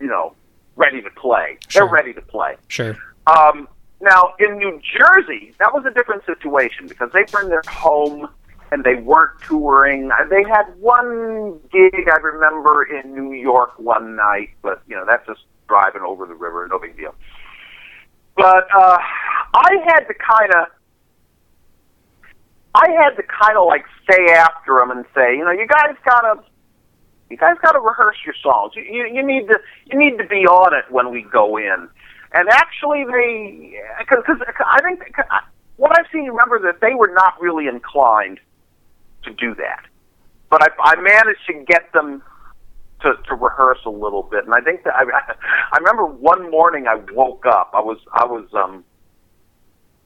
[0.00, 0.34] you know
[0.76, 1.82] ready to play Sure.
[1.82, 2.96] they're ready to play Sure.
[3.26, 3.68] um,
[4.00, 8.28] now in New Jersey, that was a different situation because they in their home
[8.72, 10.10] and they weren't touring.
[10.10, 15.04] Uh, They had one gig I remember in New York one night, but you know
[15.04, 17.14] that's just driving over the river, no big deal.
[18.36, 18.96] But uh,
[19.54, 20.66] I had to kind of,
[22.74, 25.94] I had to kind of like stay after them and say, you know, you guys
[26.04, 26.40] gotta,
[27.30, 28.72] you guys gotta rehearse your songs.
[28.74, 31.88] You, you, you need to, you need to be on it when we go in.
[32.32, 34.24] And actually, they, because
[34.66, 35.00] I think
[35.76, 38.40] what I've seen, remember that they were not really inclined
[39.24, 39.84] to do that.
[40.50, 42.22] But I, I managed to get them
[43.02, 45.02] to, to rehearse a little bit, and I think that I,
[45.72, 47.70] I remember one morning I woke up.
[47.72, 48.84] I was I was um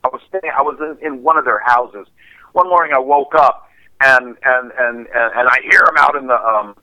[0.05, 2.07] I was staying, I was in, in one of their houses.
[2.53, 3.68] One morning I woke up
[4.01, 6.77] and and and and, and I hear them out in the um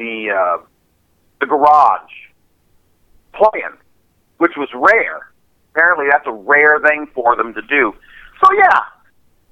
[0.00, 0.64] the uh,
[1.40, 2.10] the garage
[3.34, 3.76] playing,
[4.38, 5.30] which was rare.
[5.72, 7.94] Apparently, that's a rare thing for them to do.
[8.44, 8.80] So yeah,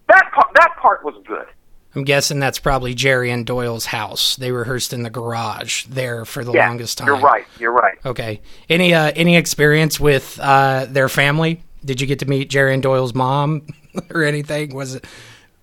[0.09, 1.46] that part that part was good.
[1.94, 4.36] I'm guessing that's probably Jerry and Doyle's house.
[4.36, 7.07] They rehearsed in the garage there for the Yeah, longest time.
[7.09, 7.44] you're right.
[7.59, 7.99] You're right.
[8.05, 8.40] Okay.
[8.68, 11.62] Any uh, any experience with uh, their family?
[11.84, 13.66] Did you get to meet Jerry and Doyle's mom
[14.11, 14.74] or anything?
[14.74, 15.05] Was it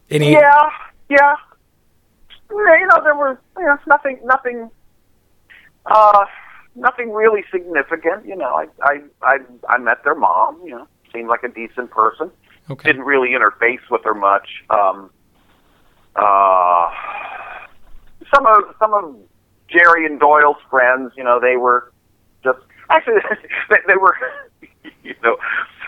[0.10, 0.32] any?
[0.32, 0.70] Yeah,
[1.10, 1.36] yeah.
[2.56, 4.70] You know, there was you know nothing, nothing,
[5.86, 6.26] uh,
[6.76, 8.26] nothing really significant.
[8.26, 9.38] You know, I, I, I,
[9.70, 10.62] I met their mom.
[10.64, 12.32] You know, seemed like a decent person.
[12.70, 12.90] Okay.
[12.90, 14.48] Didn't really interface with her much.
[14.70, 15.10] Um,
[16.16, 16.90] uh,
[18.34, 19.16] some of some of
[19.68, 21.92] Jerry and Doyle's friends, you know, they were
[22.44, 23.16] just actually
[23.70, 24.16] they, they were,
[25.04, 25.38] you know,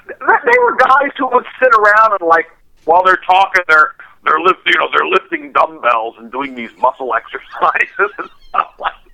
[0.07, 2.47] they were guys who would sit around and like
[2.86, 3.95] while they're talking, they're
[4.28, 8.94] they're lift, you know, they're lifting dumbbells and doing these muscle exercises and stuff like
[8.94, 9.08] that.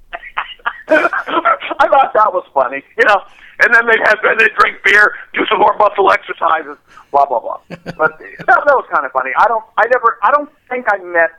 [1.80, 3.22] I thought that was funny, you know.
[3.59, 6.78] And then they'd have then they'd drink beer, do some more muscle exercises,
[7.11, 7.59] blah blah blah.
[7.70, 9.30] But that, that was kind of funny.
[9.38, 11.30] I don't, I never, I don't think I met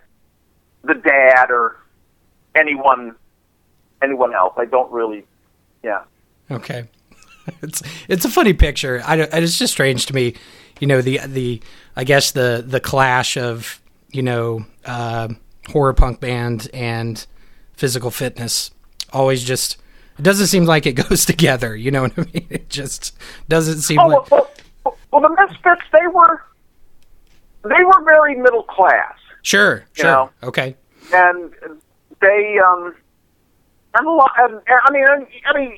[0.85, 1.77] the dad or
[2.55, 3.16] anyone,
[4.01, 4.55] anyone else.
[4.57, 5.27] I don't really,
[5.83, 6.05] yeah.
[6.51, 6.89] Okay.
[7.62, 9.03] It's it's a funny picture.
[9.05, 10.35] I it's just strange to me,
[10.81, 11.61] you know the the
[11.97, 15.29] I guess the the clash of you know uh,
[15.68, 17.25] horror punk band and
[17.75, 18.70] physical fitness
[19.12, 19.79] always just
[20.18, 21.75] it doesn't seem like it goes together.
[21.75, 22.47] You know what I mean?
[22.51, 23.16] It just
[23.49, 24.51] doesn't seem Oh like well,
[24.85, 26.43] well, well, the Misfits they were,
[27.62, 29.16] they were very middle class.
[29.43, 30.31] sure sure know.
[30.43, 30.77] okay
[31.12, 31.53] and
[32.20, 32.95] they um
[33.95, 35.05] and a lot and, and I mean
[35.47, 35.77] I mean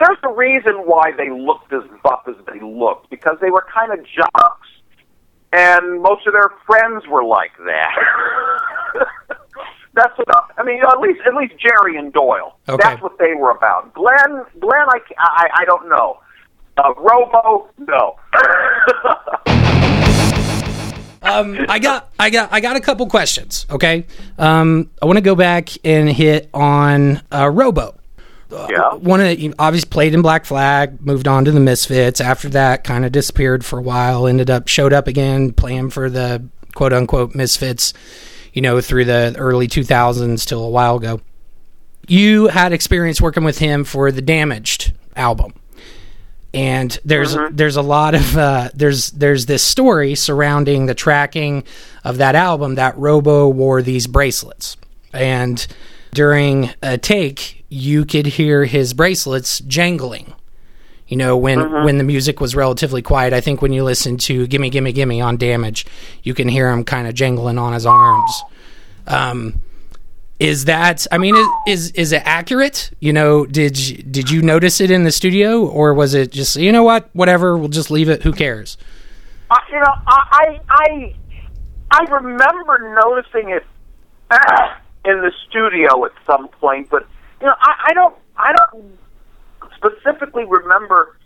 [0.00, 3.92] there's a reason why they looked as buff as they looked because they were kind
[3.92, 4.68] of jocks
[5.54, 7.94] and most of their friends were like that.
[9.94, 10.28] That's what
[10.58, 10.80] I mean.
[10.82, 12.58] At least, at least Jerry and Doyle.
[12.68, 12.82] Okay.
[12.82, 13.94] That's what they were about.
[13.94, 16.18] Glenn, Glenn, I, I, I don't know.
[16.76, 18.16] Uh, Robo, no.
[21.22, 23.64] um, I got, I got, I got a couple questions.
[23.70, 27.96] Okay, um, I want to go back and hit on uh, Robo.
[28.70, 28.94] Yeah.
[28.94, 32.20] One of the, obviously played in Black Flag, moved on to the Misfits.
[32.20, 34.26] After that, kind of disappeared for a while.
[34.26, 37.92] Ended up showed up again, playing for the quote unquote Misfits.
[38.52, 41.20] You know, through the early 2000s till a while ago.
[42.06, 45.54] You had experience working with him for the Damaged album
[46.54, 51.64] and there's there's a lot of uh, there's there's this story surrounding the tracking
[52.04, 54.76] of that album that Robo wore these bracelets,
[55.12, 55.66] and
[56.12, 60.34] during a take you could hear his bracelets jangling.
[61.06, 63.34] You know when when the music was relatively quiet.
[63.34, 65.86] I think when you listen to "Gimme Gimme Gimme" on Damage,
[66.22, 68.42] you can hear him kind of jangling on his arms.
[69.06, 69.60] Um,
[70.38, 72.90] is that I mean is, is is it accurate?
[73.00, 76.56] You know, did you, did you notice it in the studio or was it just
[76.56, 78.78] you know what, whatever, we'll just leave it, who cares?
[79.50, 81.14] Uh, you know, I, I,
[81.90, 83.64] I remember noticing it
[84.30, 87.06] uh, in the studio at some point, but
[87.44, 88.98] you know, I, I don't, I don't
[89.76, 91.18] specifically remember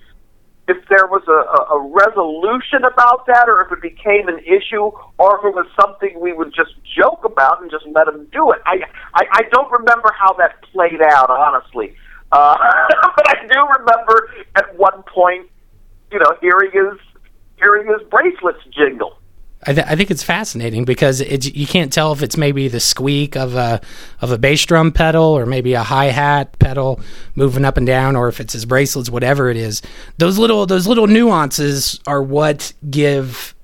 [0.66, 5.38] if there was a, a, resolution about that, or if it became an issue, or
[5.38, 8.58] if it was something we would just joke about and just let him do it.
[8.66, 8.82] I,
[9.14, 11.94] I, I don't remember how that played out, honestly.
[12.32, 12.56] Uh,
[13.16, 15.46] but I do remember at one point,
[16.10, 16.98] you know, hearing his
[17.58, 19.18] hearing his bracelets jingle.
[19.66, 22.78] I, th- I think it's fascinating because it's, you can't tell if it's maybe the
[22.78, 23.80] squeak of a
[24.20, 27.00] of a bass drum pedal or maybe a hi hat pedal
[27.34, 29.82] moving up and down, or if it's his bracelets, whatever it is.
[30.18, 33.54] Those little those little nuances are what give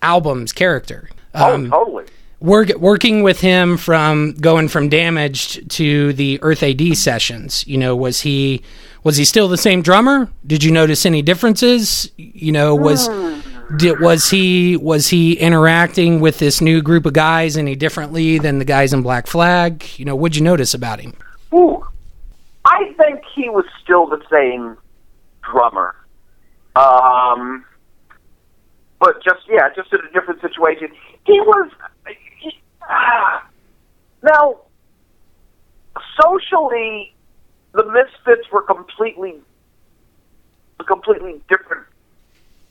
[0.00, 1.10] albums character.
[1.34, 2.04] Um, oh, totally.
[2.40, 7.66] work, working with him from going from damaged to the Earth AD sessions.
[7.66, 8.62] You know, was he
[9.04, 10.30] was he still the same drummer?
[10.46, 12.10] Did you notice any differences?
[12.16, 13.08] You know, was
[13.76, 18.58] did, was he was he interacting with this new group of guys any differently than
[18.58, 19.84] the guys in Black Flag?
[19.96, 21.14] You know, what'd you notice about him?
[21.54, 21.84] Ooh,
[22.64, 24.76] I think he was still the same
[25.42, 25.94] drummer.
[26.76, 27.64] Um,
[28.98, 30.88] but just yeah, just in a different situation.
[31.26, 31.70] He was
[32.40, 33.46] he, ah,
[34.22, 34.60] now
[36.20, 37.14] socially,
[37.72, 39.40] the Misfits were completely
[40.86, 41.86] completely different.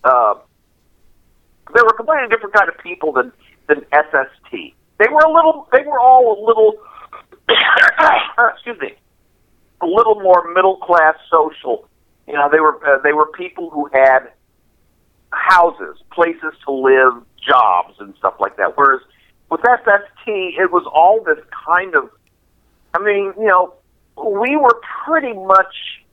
[0.04, 0.36] Uh,
[1.74, 3.32] they were completely different kind of people than
[3.68, 4.52] than SST.
[4.52, 5.68] They were a little.
[5.72, 6.74] They were all a little.
[8.54, 8.96] excuse me.
[9.82, 11.88] A little more middle class social.
[12.28, 14.32] You know, they were uh, they were people who had
[15.32, 18.78] houses, places to live, jobs, and stuff like that.
[18.78, 19.02] Whereas
[19.50, 22.10] with SST, it was all this kind of.
[22.94, 23.74] I mean, you know,
[24.18, 26.04] we were pretty much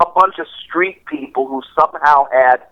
[0.00, 2.62] a bunch of street people who somehow had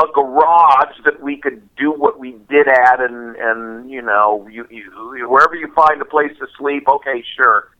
[0.00, 4.66] a garage that we could do what we did at, and and you know, you,
[4.70, 7.70] you wherever you find a place to sleep, okay, sure,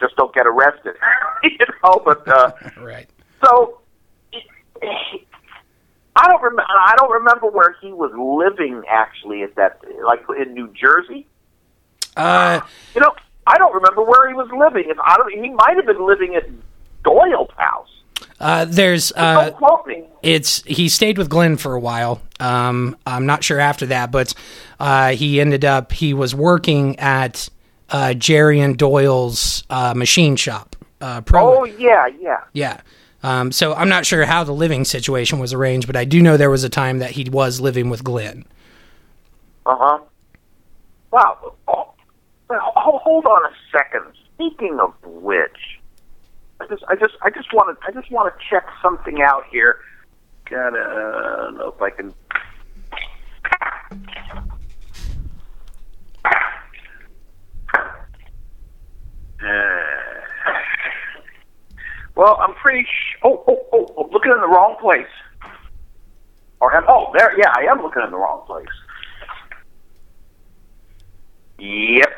[0.00, 0.94] just don't get arrested,
[1.44, 2.02] you know.
[2.04, 3.08] But uh, Right.
[3.44, 3.78] so
[6.16, 6.64] I don't remember.
[6.68, 11.26] I don't remember where he was living actually at that, like in New Jersey.
[12.16, 12.60] Uh,
[12.94, 13.14] You know,
[13.46, 14.90] I don't remember where he was living.
[14.90, 16.48] If I don't, he might have been living at
[17.04, 17.88] Doyle's house.
[18.40, 20.04] Uh, there's uh, don't quote me.
[20.22, 22.20] it's he stayed with Glenn for a while.
[22.40, 24.34] Um, I'm not sure after that, but
[24.78, 27.48] uh, he ended up he was working at
[27.90, 30.76] uh, Jerry and Doyle's uh, machine shop.
[31.00, 32.44] Uh, Oh yeah, yeah.
[32.52, 32.80] yeah.
[33.22, 36.36] Um, so I'm not sure how the living situation was arranged, but I do know
[36.36, 38.44] there was a time that he was living with Glenn.
[39.66, 39.98] Uh huh.
[41.10, 41.54] Wow.
[41.68, 41.92] Oh,
[42.48, 44.04] hold on a second.
[44.34, 45.79] Speaking of which,
[46.60, 49.44] I just, I just, I just want to, I just want to check something out
[49.50, 49.78] here.
[50.48, 52.12] Gotta I don't know if I can.
[59.42, 59.80] Uh,
[62.14, 62.82] well, I'm pretty.
[62.82, 65.06] Sh- oh, oh, oh, oh, looking in the wrong place.
[66.60, 67.32] Or am, oh, there.
[67.38, 68.66] Yeah, I am looking in the wrong place.
[71.58, 72.10] Yep.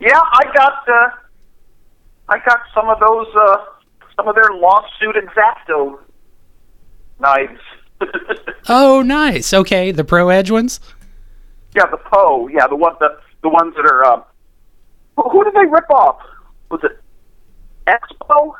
[0.00, 1.08] Yeah, I got uh,
[2.28, 3.56] I got some of those uh,
[4.16, 5.98] some of their lawsuit exacto
[7.20, 7.60] knives.
[8.66, 9.52] Oh, nice.
[9.52, 10.80] Okay, the Pro Edge ones.
[11.76, 12.48] yeah, the Poe.
[12.48, 14.04] Yeah, the one the the ones that are.
[14.04, 14.22] Uh,
[15.16, 16.18] who, who did they rip off?
[16.70, 16.98] Was it
[17.86, 18.54] Expo?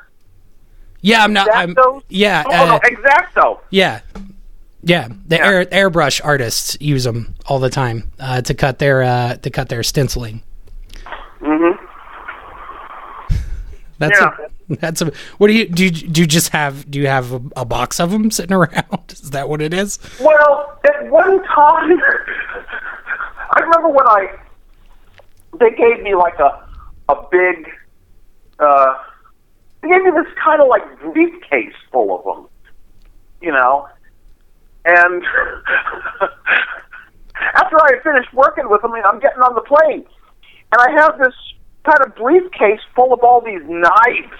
[1.01, 1.49] Yeah, I'm not.
[1.55, 1.75] I'm,
[2.11, 3.61] yeah, Oh, no, uh, Exacto.
[3.71, 4.01] yeah,
[4.83, 5.09] yeah.
[5.27, 5.47] The Yeah.
[5.47, 9.69] air airbrush artists use them all the time uh, to cut their uh, to cut
[9.71, 10.43] their stenciling.
[11.41, 11.84] Mm-hmm.
[13.99, 14.31] That's Yeah.
[14.71, 15.13] a, that's a.
[15.39, 15.85] What do you do?
[15.85, 16.91] You, do you just have?
[16.91, 19.05] Do you have a, a box of them sitting around?
[19.11, 19.99] Is that what it is?
[20.21, 22.01] Well, at one time,
[23.51, 24.27] I remember when I
[25.61, 26.67] they gave me like a
[27.09, 27.69] a big
[28.59, 28.95] uh
[29.83, 30.83] they gave me this kind of like
[31.13, 32.49] briefcase full of them,
[33.43, 33.87] you know,
[34.87, 35.23] and
[37.37, 40.05] after I had finished working with them, I'm getting on the plane,
[40.73, 41.35] and I have this
[41.85, 44.39] kind a briefcase full of all these knives.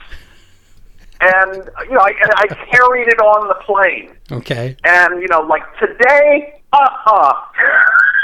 [1.21, 5.41] And you know, I, and I carried it on the plane Okay, and you know,
[5.41, 7.33] like today, uh uh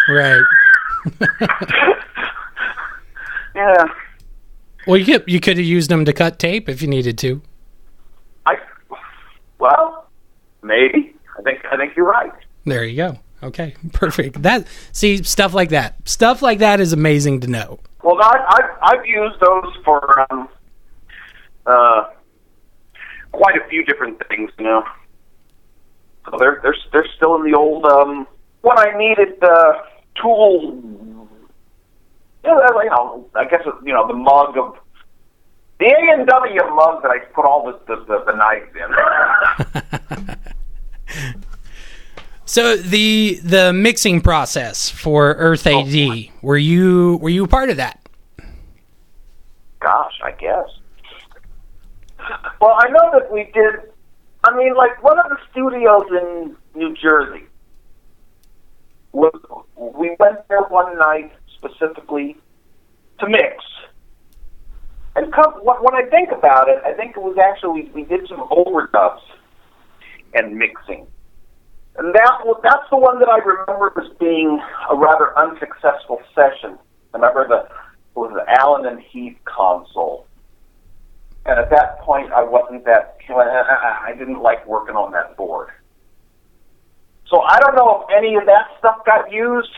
[0.08, 0.42] right.
[3.54, 3.84] yeah.
[4.86, 7.42] Well, you could you could have used them to cut tape if you needed to.
[8.46, 8.56] I
[9.58, 10.08] well,
[10.62, 11.14] maybe.
[11.38, 12.32] I think I think you're right.
[12.64, 13.18] There you go.
[13.42, 14.42] Okay, perfect.
[14.42, 16.08] That see stuff like that.
[16.08, 17.80] Stuff like that is amazing to know.
[18.02, 20.48] Well, I, I've I've used those for um,
[21.66, 22.04] uh,
[23.32, 24.82] quite a few different things, you know.
[26.24, 28.26] So they're they're they're still in the old um,
[28.62, 29.72] when I needed uh,
[30.20, 30.80] tool.
[32.42, 34.78] You know, you know, I guess you know the mug of
[35.78, 38.90] the A and W mug that I put all the the, the, the knives in.
[42.50, 47.70] So the the mixing process for Earth oh, AD, were you were you a part
[47.70, 48.00] of that?
[49.78, 50.66] Gosh, I guess.
[52.60, 53.92] Well, I know that we did.
[54.42, 57.44] I mean, like one of the studios in New Jersey
[59.12, 59.32] was
[59.76, 62.36] we went there one night specifically
[63.20, 63.64] to mix.
[65.14, 68.02] And come, when when I think about it, I think it was actually we, we
[68.02, 69.22] did some overdubs
[70.34, 71.06] and mixing.
[71.96, 74.60] And that that's the one that I remember as being
[74.90, 76.78] a rather unsuccessful session.
[77.12, 80.26] I remember the it was the Allen and Heath console.
[81.46, 83.18] And at that point, I wasn't that.
[83.28, 85.68] I didn't like working on that board.
[87.28, 89.70] So I don't know if any of that stuff got used,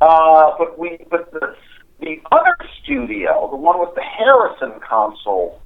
[0.00, 1.56] uh, but we, but the
[2.00, 5.60] the other studio, the one with the Harrison console,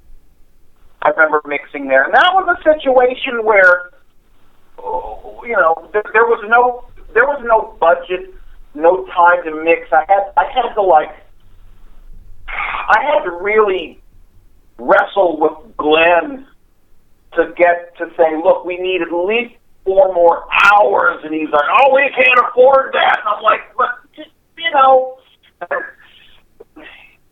[1.01, 3.91] I remember mixing there, and that was a situation where,
[5.45, 8.33] you know, there, there was no there was no budget,
[8.73, 9.91] no time to mix.
[9.91, 11.15] I had I had to like,
[12.47, 13.99] I had to really
[14.77, 16.45] wrestle with Glenn
[17.33, 19.55] to get to say, look, we need at least
[19.85, 23.19] four more hours, and he's like, oh, we can't afford that.
[23.19, 25.17] And I'm like, but just, you know,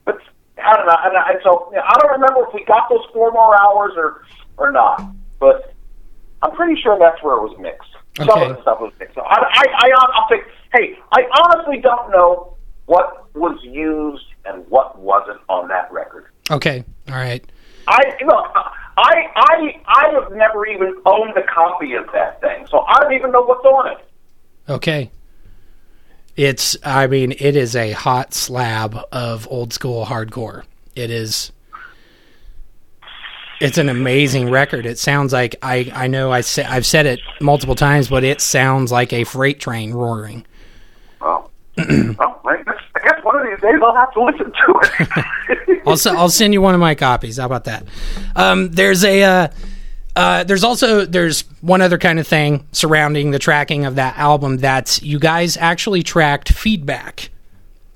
[0.06, 0.20] but
[0.64, 0.98] I don't know.
[1.04, 3.94] And I, so you know, I don't remember if we got those four more hours
[3.96, 4.24] or
[4.58, 5.02] or not,
[6.68, 7.90] pretty sure that's where it was mixed.
[8.18, 9.16] Some of the stuff was mixed.
[9.16, 10.42] So I, I, I, I'll say,
[10.74, 12.58] hey, I honestly don't know
[12.88, 16.26] what was used and what wasn't on that record.
[16.52, 16.84] Okay.
[17.08, 17.44] All right.
[17.88, 18.52] I look,
[18.98, 23.14] I I I have never even owned a copy of that thing, so I don't
[23.14, 23.98] even know what's on it.
[24.68, 25.10] Okay.
[26.36, 30.64] It's, I mean, it is a hot slab of old school hardcore.
[30.96, 31.54] It is.
[33.60, 34.86] It's an amazing record.
[34.86, 38.40] It sounds like I I know I say, I've said it multiple times, but it
[38.42, 40.46] sounds like a freight train roaring.
[41.20, 44.80] Well, well, I guess, I guess one of these days I'll have to listen to
[45.70, 45.82] it.
[45.88, 47.38] I'll s- I'll send you one of my copies.
[47.38, 47.86] How about that?
[48.36, 49.48] Um, there's a uh,
[50.16, 54.58] uh, there's also there's one other kind of thing surrounding the tracking of that album
[54.58, 57.30] that you guys actually tracked feedback.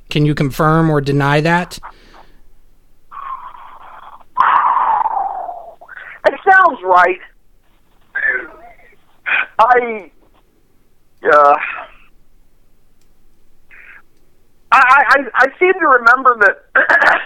[0.10, 1.78] Can you confirm or deny that?
[6.28, 7.20] it sounds right.
[9.60, 10.12] I,
[11.32, 11.56] uh,
[14.72, 17.22] I, I, I seem to remember that,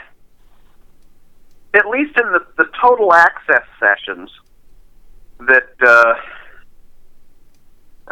[1.75, 4.29] at least in the, the total access sessions,
[5.39, 6.13] that uh,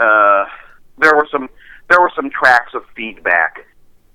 [0.01, 0.45] uh,
[0.97, 1.49] there were some
[1.89, 3.65] there were some tracks of feedback.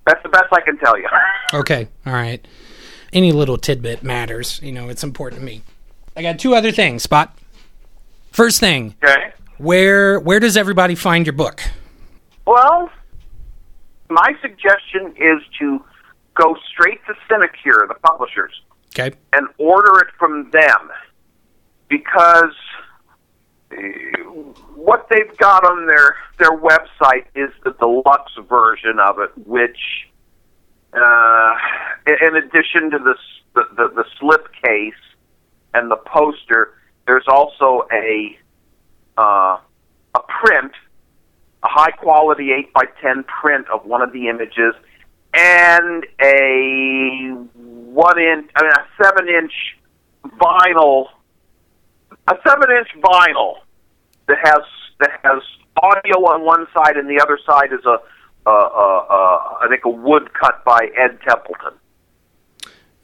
[0.05, 1.07] That's the best I can tell you.
[1.53, 2.45] Okay, all right.
[3.11, 4.59] Any little tidbit matters.
[4.61, 5.63] You know, it's important to me.
[6.19, 7.03] I got two other things.
[7.03, 7.33] Spot.
[8.33, 9.31] First thing, Okay.
[9.57, 11.61] where where does everybody find your book?
[12.45, 12.89] Well,
[14.09, 15.81] my suggestion is to
[16.35, 18.51] go straight to Sinecure, the publishers,
[18.93, 19.15] Okay.
[19.31, 20.91] and order it from them
[21.87, 22.53] because
[23.71, 23.77] uh,
[24.75, 30.09] what they've got on their their website is the deluxe version of it, which,
[30.91, 31.55] uh,
[32.27, 33.15] in addition to the,
[33.55, 34.93] the the the slip case
[35.73, 36.73] and the poster,
[37.05, 38.37] there's also a
[39.17, 39.59] uh,
[40.15, 40.71] a print
[41.63, 44.73] a high quality 8 by 10 print of one of the images
[45.33, 47.31] and a
[47.63, 49.51] one inch I mean a seven inch
[50.39, 51.07] vinyl
[52.27, 53.55] a seven inch vinyl
[54.27, 54.61] that has
[54.99, 55.43] that has
[55.81, 57.97] audio on one side and the other side is a
[58.45, 61.73] uh, uh, uh, I think a wood cut by Ed Templeton.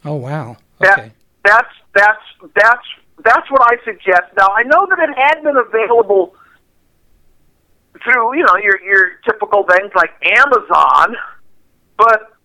[0.04, 0.58] Oh wow.
[0.80, 1.12] That, Okay.
[1.46, 2.88] That's that's that's
[3.24, 4.34] that's what I suggest.
[4.38, 6.36] Now I know that it had been available
[8.04, 11.16] through you know your your typical things like Amazon,
[11.98, 12.36] but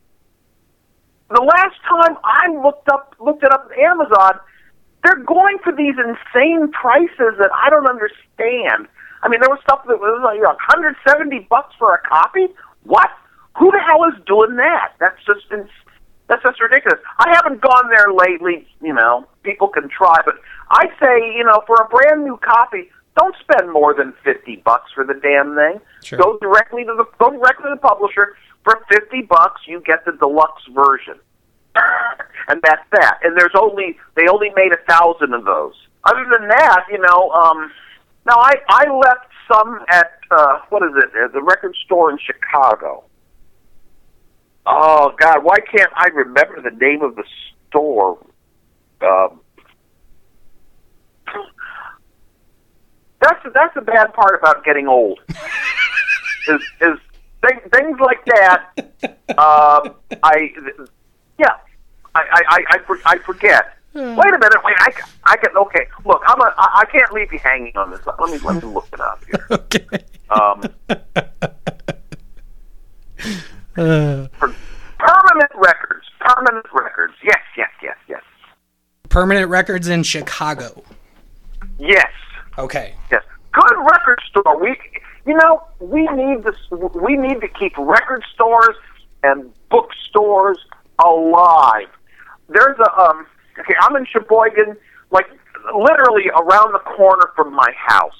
[1.30, 4.40] the last time I looked up looked it up on Amazon,
[5.02, 8.86] they're going for these insane prices that I don't understand.
[9.22, 12.48] I mean, there was stuff that was like 170 bucks for a copy.
[12.84, 13.10] What?
[13.58, 14.92] Who the hell is doing that?
[14.98, 15.70] That's just ins-
[16.30, 17.00] that's just ridiculous.
[17.18, 18.66] I haven't gone there lately.
[18.80, 20.36] You know, people can try, but
[20.70, 22.88] I say, you know, for a brand new copy,
[23.18, 25.80] don't spend more than 50 bucks for the damn thing.
[26.02, 26.18] Sure.
[26.18, 28.36] Go directly to the go directly to the publisher.
[28.62, 31.18] For 50 bucks, you get the deluxe version
[32.48, 33.18] and that's that.
[33.22, 35.74] And there's only they only made a thousand of those.
[36.04, 37.70] Other than that, you know, um,
[38.26, 41.32] now I I left some at uh, what is it?
[41.32, 43.04] The record store in Chicago.
[44.66, 47.24] Oh God, why can't I remember the name of the
[47.68, 48.18] store?
[49.00, 49.40] Um,
[53.20, 55.20] that's that's the bad part about getting old.
[56.48, 56.98] is is
[57.42, 58.70] thing, things like that.
[59.30, 60.52] Um, I
[61.38, 61.54] yeah,
[62.14, 63.76] I I I, I, for, I forget.
[63.92, 64.58] Wait a minute.
[64.64, 64.92] Wait, I,
[65.24, 65.56] I can.
[65.56, 66.54] Okay, look, I'm a.
[66.56, 68.00] I I can't leave you hanging on this.
[68.06, 69.46] Let me let me look it up here.
[69.50, 69.86] Okay.
[70.30, 70.62] Um,
[73.74, 74.54] For
[74.98, 76.06] permanent records.
[76.20, 77.14] Permanent records.
[77.24, 78.22] Yes, yes, yes, yes.
[79.08, 80.84] Permanent Records in Chicago.
[81.78, 82.12] Yes.
[82.58, 82.94] Okay.
[83.10, 83.24] Yes.
[83.52, 84.60] Good record store.
[84.60, 84.76] We,
[85.26, 86.54] you know, we need this.
[86.70, 88.76] We need to keep record stores
[89.24, 90.58] and bookstores
[91.04, 91.88] alive.
[92.48, 93.26] There's a um.
[93.58, 94.76] Okay, I'm in Sheboygan,
[95.10, 95.26] like
[95.74, 98.12] literally around the corner from my house.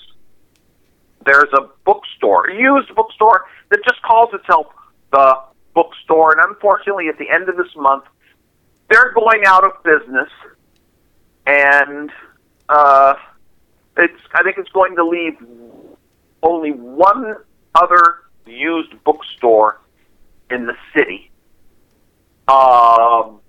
[1.24, 4.66] There's a bookstore, a used bookstore that just calls itself
[5.12, 5.38] the
[5.74, 8.04] bookstore, and unfortunately, at the end of this month,
[8.88, 10.28] they're going out of business,
[11.46, 12.10] and
[12.68, 13.14] uh,
[13.96, 15.36] it's I think it's going to leave
[16.42, 17.36] only one
[17.74, 18.16] other
[18.46, 19.80] used bookstore
[20.50, 21.30] in the city.
[22.48, 23.40] Um,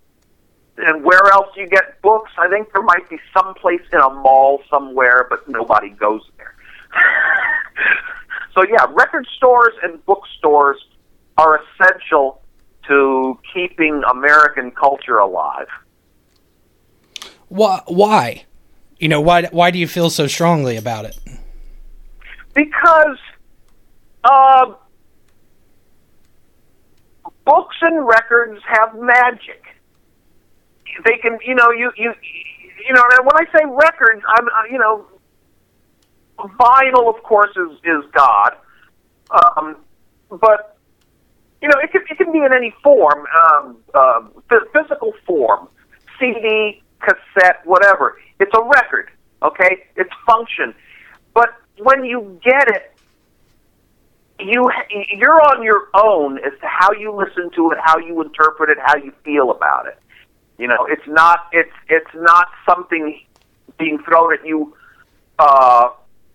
[0.77, 2.31] and where else do you get books?
[2.38, 6.55] I think there might be some place in a mall somewhere, but nobody goes there.
[8.53, 10.77] so yeah, record stores and bookstores
[11.41, 12.41] are essential
[12.88, 15.68] to keeping American culture alive.
[17.49, 17.81] Why?
[17.88, 18.45] Why?
[18.97, 19.47] You know why?
[19.47, 21.18] Why do you feel so strongly about it?
[22.53, 23.18] because
[24.23, 24.73] uh,
[27.45, 29.63] books and records have magic.
[31.05, 32.13] They can, you know, you you
[32.88, 35.05] you know, and when I say records, I'm uh, you know,
[36.38, 38.53] vinyl, of course, is is God,
[39.31, 39.77] um,
[40.30, 40.70] but
[41.61, 44.21] you know, it can it can be in any form, um, uh,
[44.73, 45.67] physical form,
[46.19, 48.19] CD, cassette, whatever.
[48.39, 49.09] It's a record,
[49.43, 49.85] okay?
[49.95, 50.73] It's function,
[51.33, 52.91] but when you get it,
[54.39, 54.71] you
[55.11, 58.77] you're on your own as to how you listen to it, how you interpret it,
[58.83, 59.99] how you feel about it.
[60.57, 63.19] You know, it's not it's it's not something
[63.77, 64.75] being thrown at you
[65.38, 65.89] uh,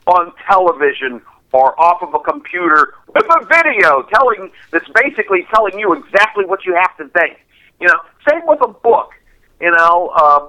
[0.06, 1.20] on television
[1.52, 6.64] or off of a computer with a video telling that's basically telling you exactly what
[6.66, 7.38] you have to think.
[7.80, 7.98] You know,
[8.28, 9.10] same with a book.
[9.60, 10.48] You know, uh,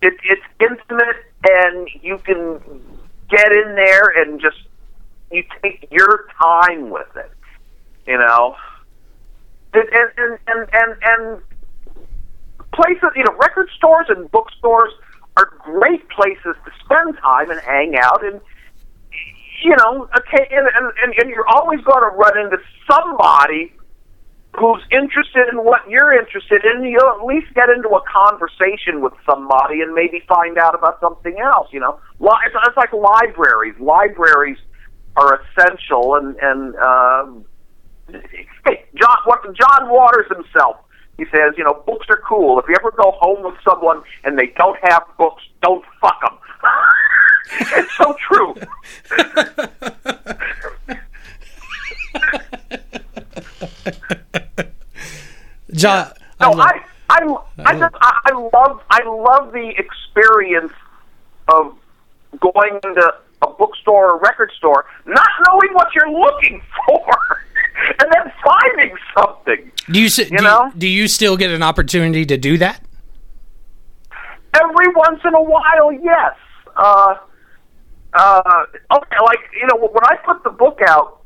[0.00, 1.16] it, it's intimate
[1.48, 2.60] and you can
[3.28, 4.56] get in there and just
[5.30, 7.30] you take your time with it.
[8.06, 8.56] You know,
[9.74, 11.42] and and and and, and
[12.72, 14.92] places, you know, record stores and bookstores
[15.36, 18.40] are great places to spend time and hang out and
[19.62, 22.58] you know, and and, and you're always going to run into
[22.90, 23.72] somebody
[24.58, 26.84] who's interested in what you're interested in.
[26.84, 31.38] You'll at least get into a conversation with somebody and maybe find out about something
[31.38, 31.68] else.
[31.72, 33.74] You know, it's, it's like libraries.
[33.78, 34.58] Libraries
[35.16, 37.44] are essential, and and um,
[38.66, 40.76] hey, John, what John Waters himself.
[41.18, 42.58] He says, you know, books are cool.
[42.60, 46.38] If you ever go home with someone and they don't have books, don't fuck them.
[47.60, 48.54] it's so true.
[55.72, 60.72] John, no, I, I, I just, I, I love, I love the experience
[61.48, 61.76] of
[62.40, 63.12] going into
[63.42, 67.42] a bookstore or record store, not knowing what you're looking for,
[67.98, 69.70] and then finding something.
[69.90, 70.72] Do you, you you do, know?
[70.76, 72.84] do you still get an opportunity to do that?
[74.54, 76.34] Every once in a while, yes.
[76.76, 77.14] Uh,
[78.14, 81.22] uh, okay, like you know, when I put the book out,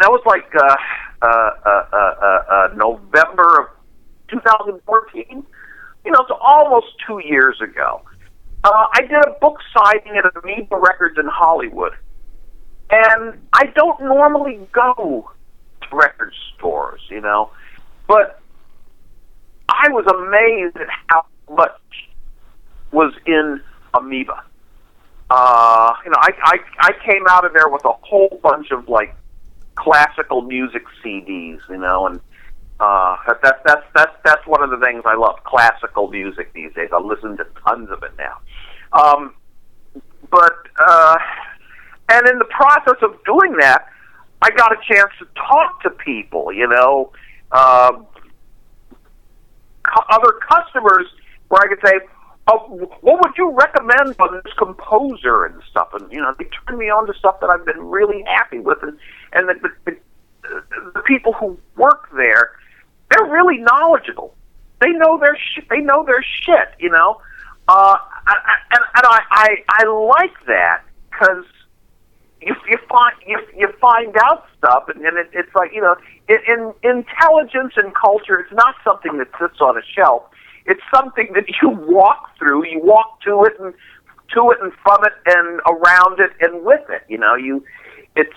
[0.00, 0.76] that was like uh,
[1.22, 3.68] uh, uh, uh, uh, uh, November of
[4.28, 5.46] 2014.
[6.04, 8.02] You know, it's almost two years ago.
[8.64, 11.92] Uh, I did a book signing at Amoeba Records in Hollywood,
[12.90, 15.30] and I don't normally go
[15.82, 17.50] to record stores, you know,
[18.06, 18.40] but
[19.68, 21.72] I was amazed at how much
[22.92, 23.60] was in
[23.94, 24.44] Amoeba.
[25.34, 28.86] Uh, you know, I, I I came out of there with a whole bunch of
[28.86, 29.16] like
[29.76, 32.20] classical music CDs, you know, and
[32.78, 36.90] uh, that's that's that's that's one of the things I love classical music these days.
[36.92, 38.40] I listen to tons of it now.
[38.92, 39.34] Um,
[40.30, 41.16] but uh,
[42.10, 43.86] and in the process of doing that,
[44.42, 47.10] I got a chance to talk to people, you know,
[47.52, 47.92] uh,
[50.10, 51.06] other customers
[51.48, 51.94] where I could say,
[52.48, 55.88] oh, what would you recommend on this composer and stuff?
[55.94, 58.78] And you know, they turned me on to stuff that I've been really happy with,
[58.82, 58.98] and
[59.32, 59.96] and the, the,
[60.42, 62.52] the, the people who work there,
[63.10, 64.34] they're really knowledgeable.
[64.80, 65.68] They know their shit.
[65.68, 66.74] They know their shit.
[66.80, 67.20] You know,
[67.68, 67.96] uh,
[68.26, 71.44] I, I, and, and I, I I like that because
[72.40, 75.96] you you find you you find out stuff, and, and it, it's like you know,
[76.28, 80.24] in, in intelligence and culture, it's not something that sits on a shelf.
[80.66, 82.66] It's something that you walk through.
[82.66, 83.74] You walk to it and
[84.34, 87.02] to it and from it and around it and with it.
[87.08, 87.64] You know, you
[88.16, 88.36] it's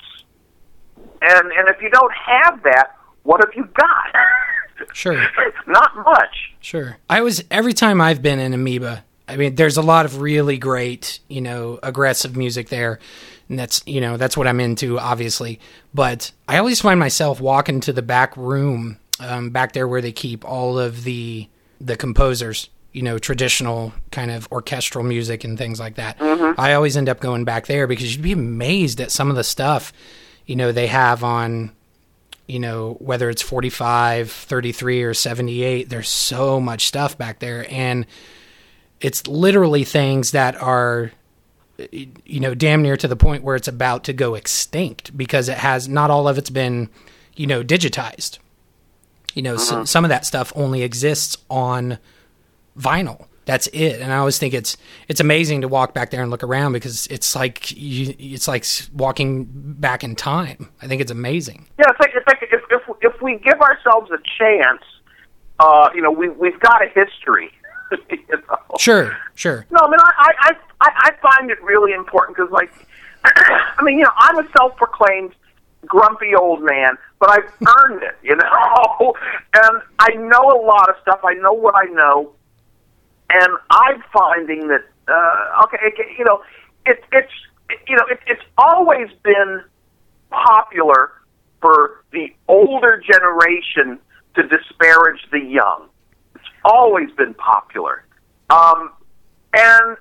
[1.22, 4.16] and and if you don't have that, what have you got?
[4.94, 5.26] Sure.
[5.68, 6.54] Not much.
[6.60, 6.98] Sure.
[7.10, 9.06] I was every time I've been in Amoeba.
[9.28, 13.00] I mean, there's a lot of really great, you know, aggressive music there,
[13.50, 15.60] and that's you know that's what I'm into, obviously.
[15.94, 20.12] But I always find myself walking to the back room, um, back there where they
[20.12, 21.48] keep all of the
[21.80, 26.18] the composers, you know, traditional kind of orchestral music and things like that.
[26.20, 26.60] Mm-hmm.
[26.60, 29.44] I always end up going back there because you'd be amazed at some of the
[29.44, 29.92] stuff,
[30.46, 31.72] you know, they have on
[32.48, 37.66] you know, whether it's 45, 33, or 78, there's so much stuff back there.
[37.72, 38.06] And
[39.02, 41.12] it's literally things that are,
[41.92, 45.58] you know, damn near to the point where it's about to go extinct because it
[45.58, 46.90] has not all of it's been,
[47.36, 48.38] you know, digitized.
[49.34, 51.98] You know, so, some of that stuff only exists on
[52.78, 53.28] vinyl.
[53.46, 54.02] That's it.
[54.02, 54.76] And I always think it's
[55.08, 58.66] it's amazing to walk back there and look around because it's like you, it's like
[58.94, 60.70] walking back in time.
[60.82, 61.68] I think it's amazing.
[61.78, 64.82] Yeah, it's like it's like if if, if we give ourselves a chance,
[65.60, 67.52] uh, you know, we we've got a history.
[68.10, 68.58] you know?
[68.80, 69.68] Sure, sure.
[69.70, 72.72] No, I mean, I I I, I find it really important because, like,
[73.26, 75.34] I mean, you know, I'm a self-proclaimed
[75.86, 79.14] grumpy old man, but I've earned it, you know,
[79.54, 81.22] and I know a lot of stuff.
[81.24, 82.34] I know what I know,
[83.30, 86.42] and I'm finding that uh, okay, it, you know,
[86.86, 87.32] it, it's
[87.88, 89.64] you know, it, it's always been
[90.30, 91.12] popular
[91.62, 94.00] for the older generation
[94.36, 95.88] to disparage the young.
[96.36, 98.04] It's always been popular,
[98.50, 98.92] um,
[99.54, 99.98] and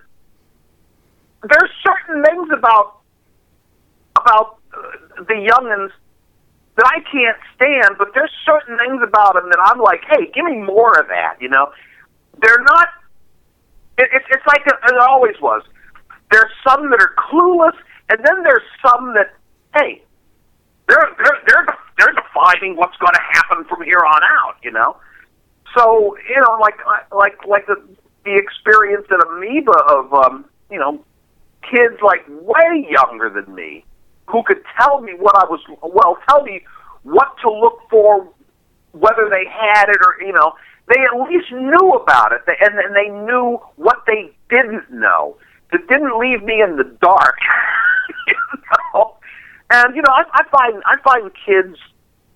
[1.42, 3.00] there's certain things about
[4.16, 5.90] about uh, the youngins
[6.76, 10.44] that I can't stand, but there's certain things about them that I'm like, hey, give
[10.44, 11.36] me more of that.
[11.40, 11.70] You know,
[12.42, 12.88] they're not.
[13.98, 15.62] It, it's it's like it, it always was.
[16.30, 17.78] There's some that are clueless,
[18.10, 19.34] and then there's some that,
[19.74, 20.02] hey,
[20.88, 21.66] they're they're they're
[21.98, 24.56] they're defining what's going to happen from here on out.
[24.64, 24.96] You know,
[25.76, 26.78] so you know, like
[27.12, 27.80] like like the
[28.24, 31.04] the experience at Amoeba of um, you know
[31.62, 33.84] kids like way younger than me
[34.26, 36.64] who could tell me what I was well, tell me
[37.02, 38.28] what to look for,
[38.92, 40.54] whether they had it or you know,
[40.88, 45.36] they at least knew about it, and and they knew what they didn't know.
[45.72, 47.36] That didn't leave me in the dark.
[48.26, 48.34] you
[48.94, 49.16] know,
[49.70, 51.78] and you know, I, I find I find kids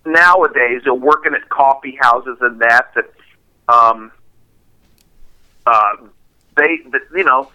[0.08, 3.04] nowadays are working at coffee houses and that that
[3.72, 4.10] um
[5.66, 5.96] uh
[6.56, 7.50] they that you know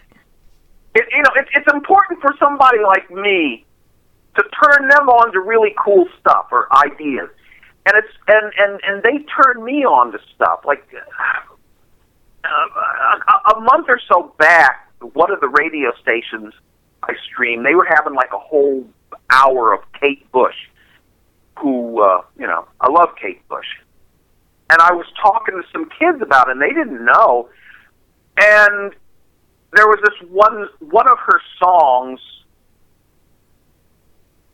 [0.94, 3.64] it, you know it, it's important for somebody like me
[4.36, 7.28] to turn them on to really cool stuff or ideas.
[7.86, 10.60] And it's and and and they turn me on to stuff.
[10.64, 10.86] Like
[12.44, 16.54] uh, a, a month or so back one of the radio stations
[17.02, 18.86] i streamed they were having like a whole
[19.30, 20.54] hour of kate bush
[21.58, 23.66] who uh you know i love kate bush.
[24.70, 27.48] And i was talking to some kids about it and they didn't know.
[28.36, 28.92] And
[29.72, 32.20] there was this one one of her songs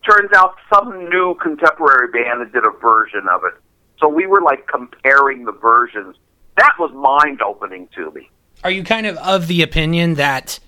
[0.08, 3.54] turns out some new contemporary band did a version of it.
[3.98, 6.16] So we were like comparing the versions.
[6.56, 8.30] That was mind opening to me.
[8.64, 10.58] Are you kind of of the opinion that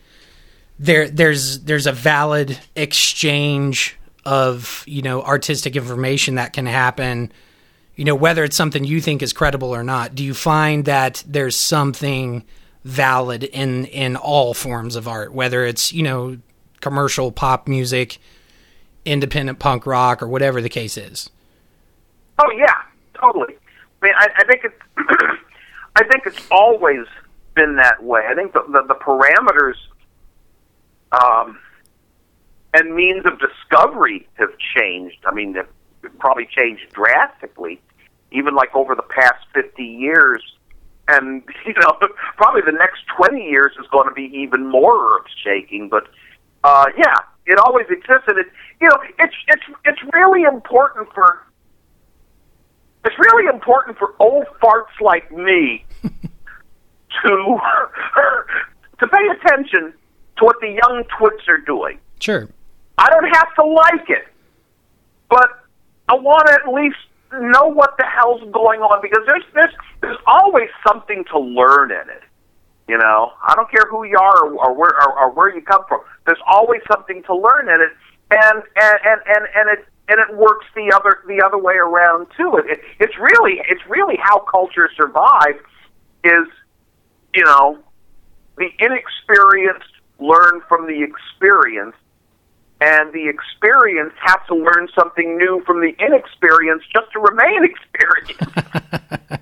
[0.79, 7.33] there there's there's a valid exchange of you know artistic information that can happen?
[7.97, 10.15] You know whether it's something you think is credible or not.
[10.15, 12.45] Do you find that there's something
[12.85, 16.39] valid in in all forms of art, whether it's you know
[16.81, 18.19] commercial pop music,
[19.05, 21.31] independent punk rock, or whatever the case is?
[22.39, 22.83] Oh yeah,
[23.15, 23.55] totally.
[24.03, 24.83] I mean, I, I think it's
[25.97, 27.07] I think it's always
[27.55, 28.23] been that way.
[28.29, 29.75] I think the the, the parameters
[31.13, 31.59] um,
[32.75, 35.19] and means of discovery have changed.
[35.27, 37.81] I mean, they've probably changed drastically,
[38.31, 40.43] even like over the past fifty years.
[41.09, 41.97] And you know,
[42.37, 45.89] probably the next twenty years is going to be even more earth shaking.
[45.89, 46.09] But
[46.65, 48.39] uh, yeah, it always existed.
[48.39, 48.47] It,
[48.81, 51.45] you know, it's it's it's really important for
[53.05, 57.59] it's really important for old farts like me to
[59.01, 59.93] to pay attention
[60.39, 61.99] to what the young twits are doing.
[62.21, 62.49] Sure.
[62.99, 64.27] I don't have to like it,
[65.29, 65.49] but
[66.09, 66.97] I want to at least
[67.33, 72.09] know what the hell's going on because there's there's there's always something to learn in
[72.11, 72.23] it.
[72.89, 75.63] You know, I don't care who you are or, or where or, or where you
[75.63, 76.01] come from.
[76.27, 77.93] There's always something to learn in it,
[78.31, 82.27] and and and and, and it and it works the other the other way around
[82.37, 82.57] too.
[82.57, 85.61] It, it it's really it's really how culture survive
[86.25, 86.49] is
[87.35, 87.79] you know
[88.59, 91.99] the inexperienced learn from the experienced
[92.81, 99.41] and the experienced have to learn something new from the inexperienced just to remain experienced.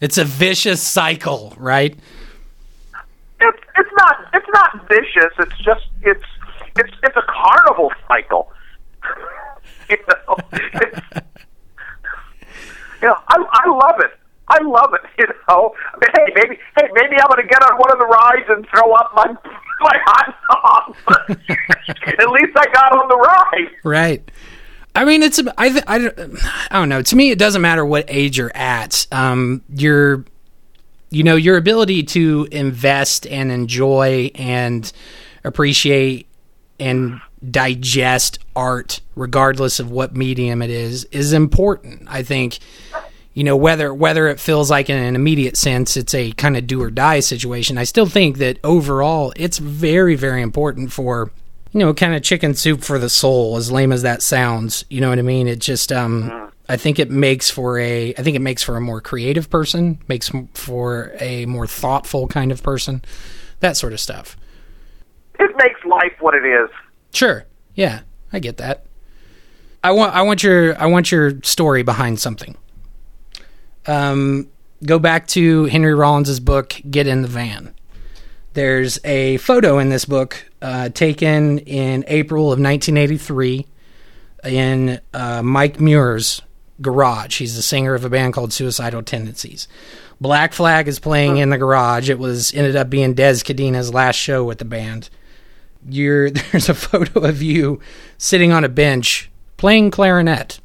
[0.00, 1.96] It's a vicious cycle, right?
[3.40, 5.32] it's it's not it's not vicious.
[5.38, 6.24] It's just it's
[6.76, 8.52] it's it's a carnival cycle.
[9.90, 10.36] you know,
[13.02, 14.12] you know, I I love it.
[14.48, 15.00] I love it.
[15.18, 17.98] You know, I mean, hey, maybe hey, maybe I'm going to get on one of
[17.98, 19.26] the rides and throw up my
[19.80, 20.96] my hot dog.
[22.06, 23.70] At least I got on the ride.
[23.82, 24.30] Right.
[24.94, 26.10] I mean, it's I, I,
[26.70, 27.02] I don't know.
[27.02, 29.06] To me, it doesn't matter what age you're at.
[29.12, 30.24] Um, your,
[31.10, 34.90] you know, your ability to invest and enjoy and
[35.44, 36.26] appreciate
[36.80, 37.20] and
[37.50, 42.02] digest art, regardless of what medium it is, is important.
[42.08, 42.58] I think,
[43.34, 46.66] you know, whether whether it feels like in an immediate sense it's a kind of
[46.66, 47.78] do or die situation.
[47.78, 51.30] I still think that overall it's very very important for
[51.72, 54.84] you know, kind of chicken soup for the soul, as lame as that sounds.
[54.88, 55.48] You know what I mean?
[55.48, 58.80] It just, um, I think it makes for a, I think it makes for a
[58.80, 63.02] more creative person, makes for a more thoughtful kind of person,
[63.60, 64.36] that sort of stuff.
[65.38, 66.68] It makes life what it is.
[67.12, 68.00] Sure, yeah,
[68.32, 68.86] I get that.
[69.84, 72.56] I want, I want your, I want your story behind something.
[73.86, 74.48] Um,
[74.84, 77.74] go back to Henry Rollins's book, Get in the Van.
[78.54, 83.66] There's a photo in this book uh, taken in April of 1983
[84.44, 86.42] in uh, Mike Muir's
[86.80, 87.38] garage.
[87.38, 89.68] He's the singer of a band called Suicidal Tendencies.
[90.20, 92.10] Black Flag is playing in the garage.
[92.10, 95.10] It was ended up being Dez Cadena's last show with the band.
[95.88, 97.80] You're there's a photo of you
[98.16, 100.60] sitting on a bench playing clarinet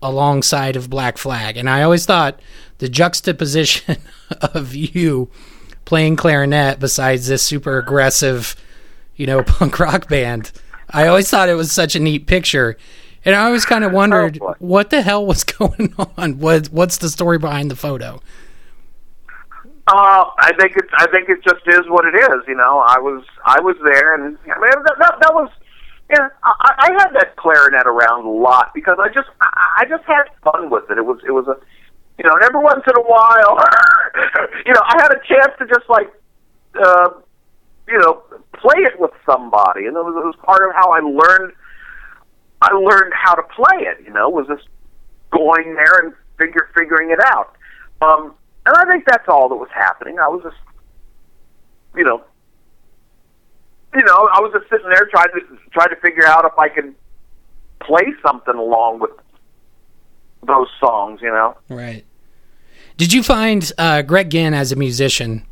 [0.00, 2.40] alongside of Black Flag, and I always thought
[2.78, 3.96] the juxtaposition
[4.40, 5.30] of you
[5.88, 8.54] playing clarinet besides this super aggressive,
[9.16, 10.52] you know, punk rock band.
[10.90, 12.76] I always thought it was such a neat picture.
[13.24, 14.52] And I always kind of wondered boy.
[14.58, 16.38] what the hell was going on.
[16.40, 18.20] What what's the story behind the photo?
[19.86, 20.92] Uh, I think it's.
[20.98, 22.46] I think it just is what it is.
[22.46, 23.24] You know, I was.
[23.46, 25.50] I was there, and I mean, that, that, that was.
[26.10, 29.28] Yeah, I, I had that clarinet around a lot because I just.
[29.40, 30.98] I just had fun with it.
[30.98, 31.20] It was.
[31.26, 31.56] It was a.
[32.18, 33.56] You know, and every once in a while,
[34.66, 36.10] you know, I had a chance to just like,
[36.74, 37.10] uh,
[37.86, 38.22] you know,
[38.54, 41.52] play it with somebody, and it was, it was part of how I learned.
[42.60, 44.04] I learned how to play it.
[44.04, 44.66] You know, was just
[45.30, 47.54] going there and figure figuring it out.
[48.02, 48.34] Um,
[48.66, 50.18] and I think that's all that was happening.
[50.18, 50.56] I was just,
[51.96, 52.22] you know,
[53.94, 55.40] you know, I was just sitting there trying to
[55.72, 56.94] trying to figure out if I could
[57.80, 59.12] play something along with
[60.46, 61.20] those songs.
[61.22, 62.04] You know, Right.
[62.98, 65.46] Did you find uh, Greg Ginn as a musician?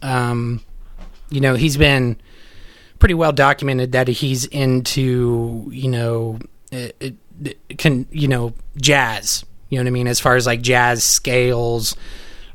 [0.00, 0.62] Um,
[1.28, 2.16] you know, he's been
[2.98, 6.38] pretty well documented that he's into, you know,
[6.72, 9.44] uh, uh, can you know jazz.
[9.68, 11.96] You know what I mean, as far as like jazz scales,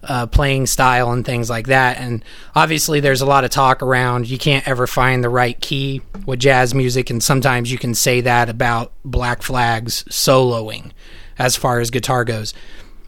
[0.01, 1.99] uh, playing style, and things like that.
[1.99, 2.25] And
[2.55, 6.39] obviously, there's a lot of talk around you can't ever find the right key with
[6.39, 10.91] jazz music, and sometimes you can say that about Black Flag's soloing,
[11.37, 12.55] as far as guitar goes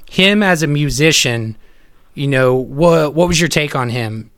[0.10, 1.56] him as a musician,
[2.14, 4.32] you know, what what was your take on him?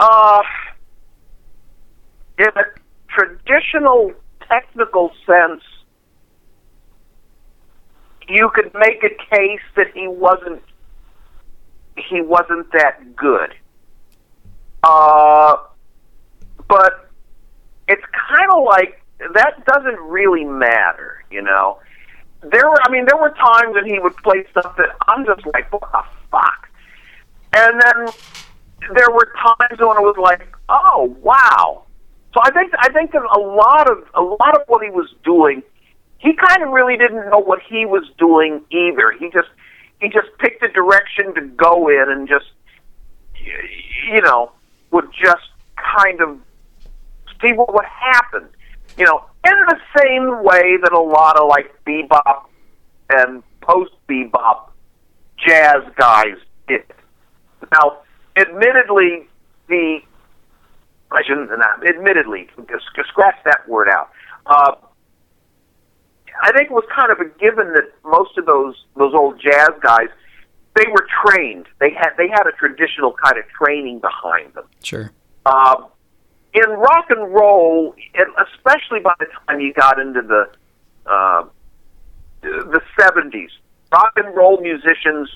[0.00, 0.42] uh,
[2.38, 2.64] in a
[3.08, 4.12] traditional
[4.48, 5.62] technical sense,
[8.28, 10.62] you could make a case that he wasn't
[11.96, 13.54] he wasn't that good.
[14.82, 15.56] Uh,
[16.66, 17.10] but
[17.88, 19.02] it's kind of like
[19.34, 21.78] that doesn't really matter, you know.
[22.42, 25.44] There were, I mean, there were times when he would play stuff that I'm just
[25.52, 26.68] like, what the fuck?
[27.52, 28.06] And then
[28.94, 31.84] there were times when it was like, oh wow.
[32.32, 35.12] So I think I think that a lot of a lot of what he was
[35.24, 35.62] doing,
[36.18, 39.12] he kind of really didn't know what he was doing either.
[39.18, 39.48] He just
[40.00, 42.46] he just picked a direction to go in and just
[44.10, 44.52] you know
[44.92, 46.38] would just kind of
[47.42, 48.48] see what would happen.
[48.96, 52.44] You know, in the same way that a lot of like bebop
[53.10, 54.70] and post bebop
[55.38, 56.36] jazz guys
[56.68, 56.84] did.
[57.72, 57.98] Now,
[58.36, 59.28] admittedly,
[59.68, 60.00] the
[61.12, 64.10] I shouldn't not admittedly just scratch that word out.
[64.46, 64.74] Uh,
[66.42, 69.70] I think it was kind of a given that most of those those old jazz
[69.82, 70.08] guys
[70.76, 71.66] they were trained.
[71.78, 74.64] They had they had a traditional kind of training behind them.
[74.82, 75.10] Sure.
[75.46, 75.84] Uh,
[76.52, 80.50] in rock and roll, especially by the time you got into the
[81.06, 81.44] uh,
[82.42, 83.50] the seventies,
[83.92, 85.28] rock and roll musicians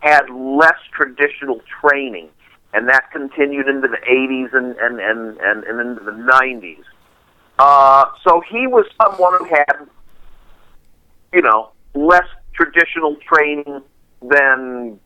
[0.00, 2.28] had less traditional training,
[2.72, 6.82] and that continued into the 80s and and and and, and into the 90s.
[7.58, 9.86] Uh, so he was someone who had,
[11.32, 13.82] you know, less traditional training
[14.22, 14.98] than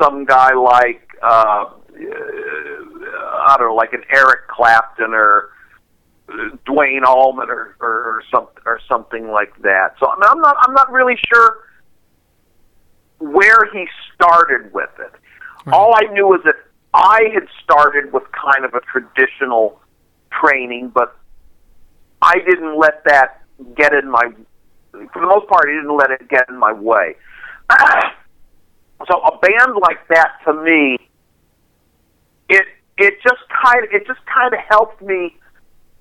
[0.00, 1.64] some guy like uh,
[3.18, 5.50] I don't know, like an Eric Clapton or
[6.64, 9.94] Duane Allman or or, or some or something like that.
[10.00, 11.58] So I mean, I'm not I'm not really sure
[13.18, 15.12] where he started with it.
[15.66, 15.74] Right.
[15.74, 16.56] All I knew is that
[16.92, 19.80] I had started with kind of a traditional
[20.40, 21.16] training, but
[22.22, 23.42] I didn't let that
[23.76, 24.22] get in my.
[24.92, 27.16] For the most part, I didn't let it get in my way.
[29.08, 30.98] so a band like that, to me,
[32.98, 35.36] it just kind of it just kind of helped me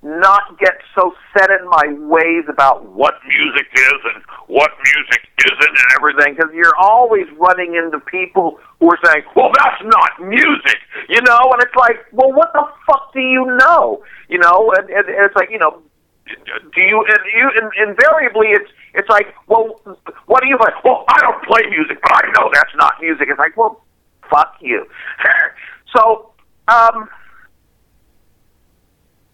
[0.03, 5.75] not get so set in my ways about what music is and what music isn't
[5.79, 10.77] and everything because you're always running into people who are saying, "Well, that's not music,"
[11.07, 14.89] you know, and it's like, "Well, what the fuck do you know?" You know, and,
[14.89, 15.81] and, and it's like, you know,
[16.25, 19.79] do you and you and invariably it's it's like, "Well,
[20.25, 23.29] what do you like?" Well, I don't play music, but I know that's not music.
[23.29, 23.83] It's like, "Well,
[24.29, 24.85] fuck you."
[25.95, 26.32] so,
[26.67, 27.09] um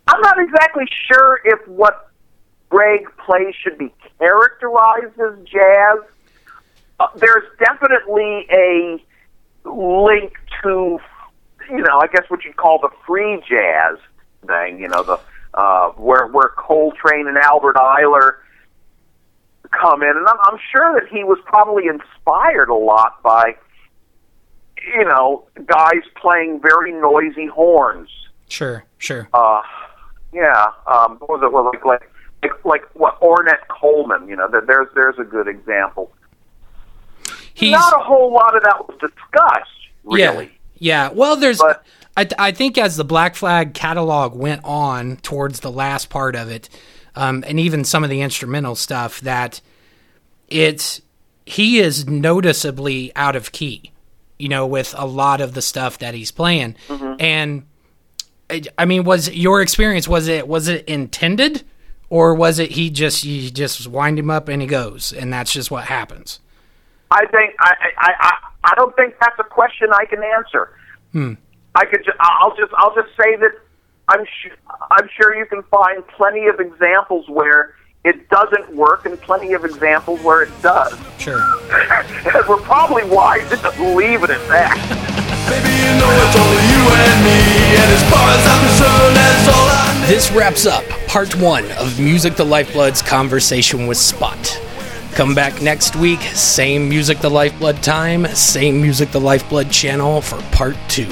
[0.07, 2.10] I'm not exactly sure if what
[2.69, 5.99] Greg plays should be characterized as jazz.
[6.99, 9.03] Uh, there's definitely a
[9.65, 10.34] link
[10.64, 10.99] to,
[11.69, 13.97] you know, I guess what you'd call the free jazz
[14.47, 14.80] thing.
[14.80, 15.19] You know, the
[15.53, 18.38] uh, where where Coltrane and Albert Ayler
[19.72, 23.56] come in, and I'm, I'm sure that he was probably inspired a lot by,
[24.93, 28.09] you know, guys playing very noisy horns.
[28.47, 29.29] Sure, sure.
[29.33, 29.61] Uh,
[30.33, 31.51] yeah, um, what was it?
[31.51, 32.11] Well, like like
[32.43, 34.27] like, like what Ornette Coleman?
[34.27, 36.11] You know, there's there's a good example.
[37.53, 40.45] He's, Not a whole lot of that was discussed, really.
[40.77, 41.13] Yeah, yeah.
[41.13, 41.57] Well, there's.
[41.57, 41.83] But,
[42.15, 46.49] I, I think as the Black Flag catalog went on towards the last part of
[46.49, 46.69] it,
[47.15, 49.61] um, and even some of the instrumental stuff, that
[50.47, 51.01] it's
[51.45, 53.91] he is noticeably out of key,
[54.39, 57.15] you know, with a lot of the stuff that he's playing, mm-hmm.
[57.19, 57.63] and
[58.77, 61.63] I mean, was your experience was it was it intended,
[62.09, 65.53] or was it he just you just wind him up and he goes, and that's
[65.53, 66.39] just what happens?
[67.11, 68.31] I think I I I,
[68.63, 70.71] I don't think that's a question I can answer.
[71.11, 71.33] Hmm.
[71.75, 73.51] I could just, I'll just I'll just say that
[74.07, 74.51] I'm sure
[74.91, 79.65] I'm sure you can find plenty of examples where it doesn't work and plenty of
[79.65, 80.97] examples where it does.
[81.17, 81.41] Sure.
[81.41, 84.77] and we're probably wise to just leave it at that.
[90.07, 94.61] This wraps up part one of Music the Lifeblood's conversation with Spot.
[95.13, 100.41] Come back next week, same Music the Lifeblood time, same Music the Lifeblood channel for
[100.55, 101.09] part two.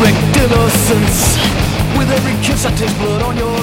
[0.00, 1.36] with innocence.
[1.96, 3.53] With every kiss I taste blood on your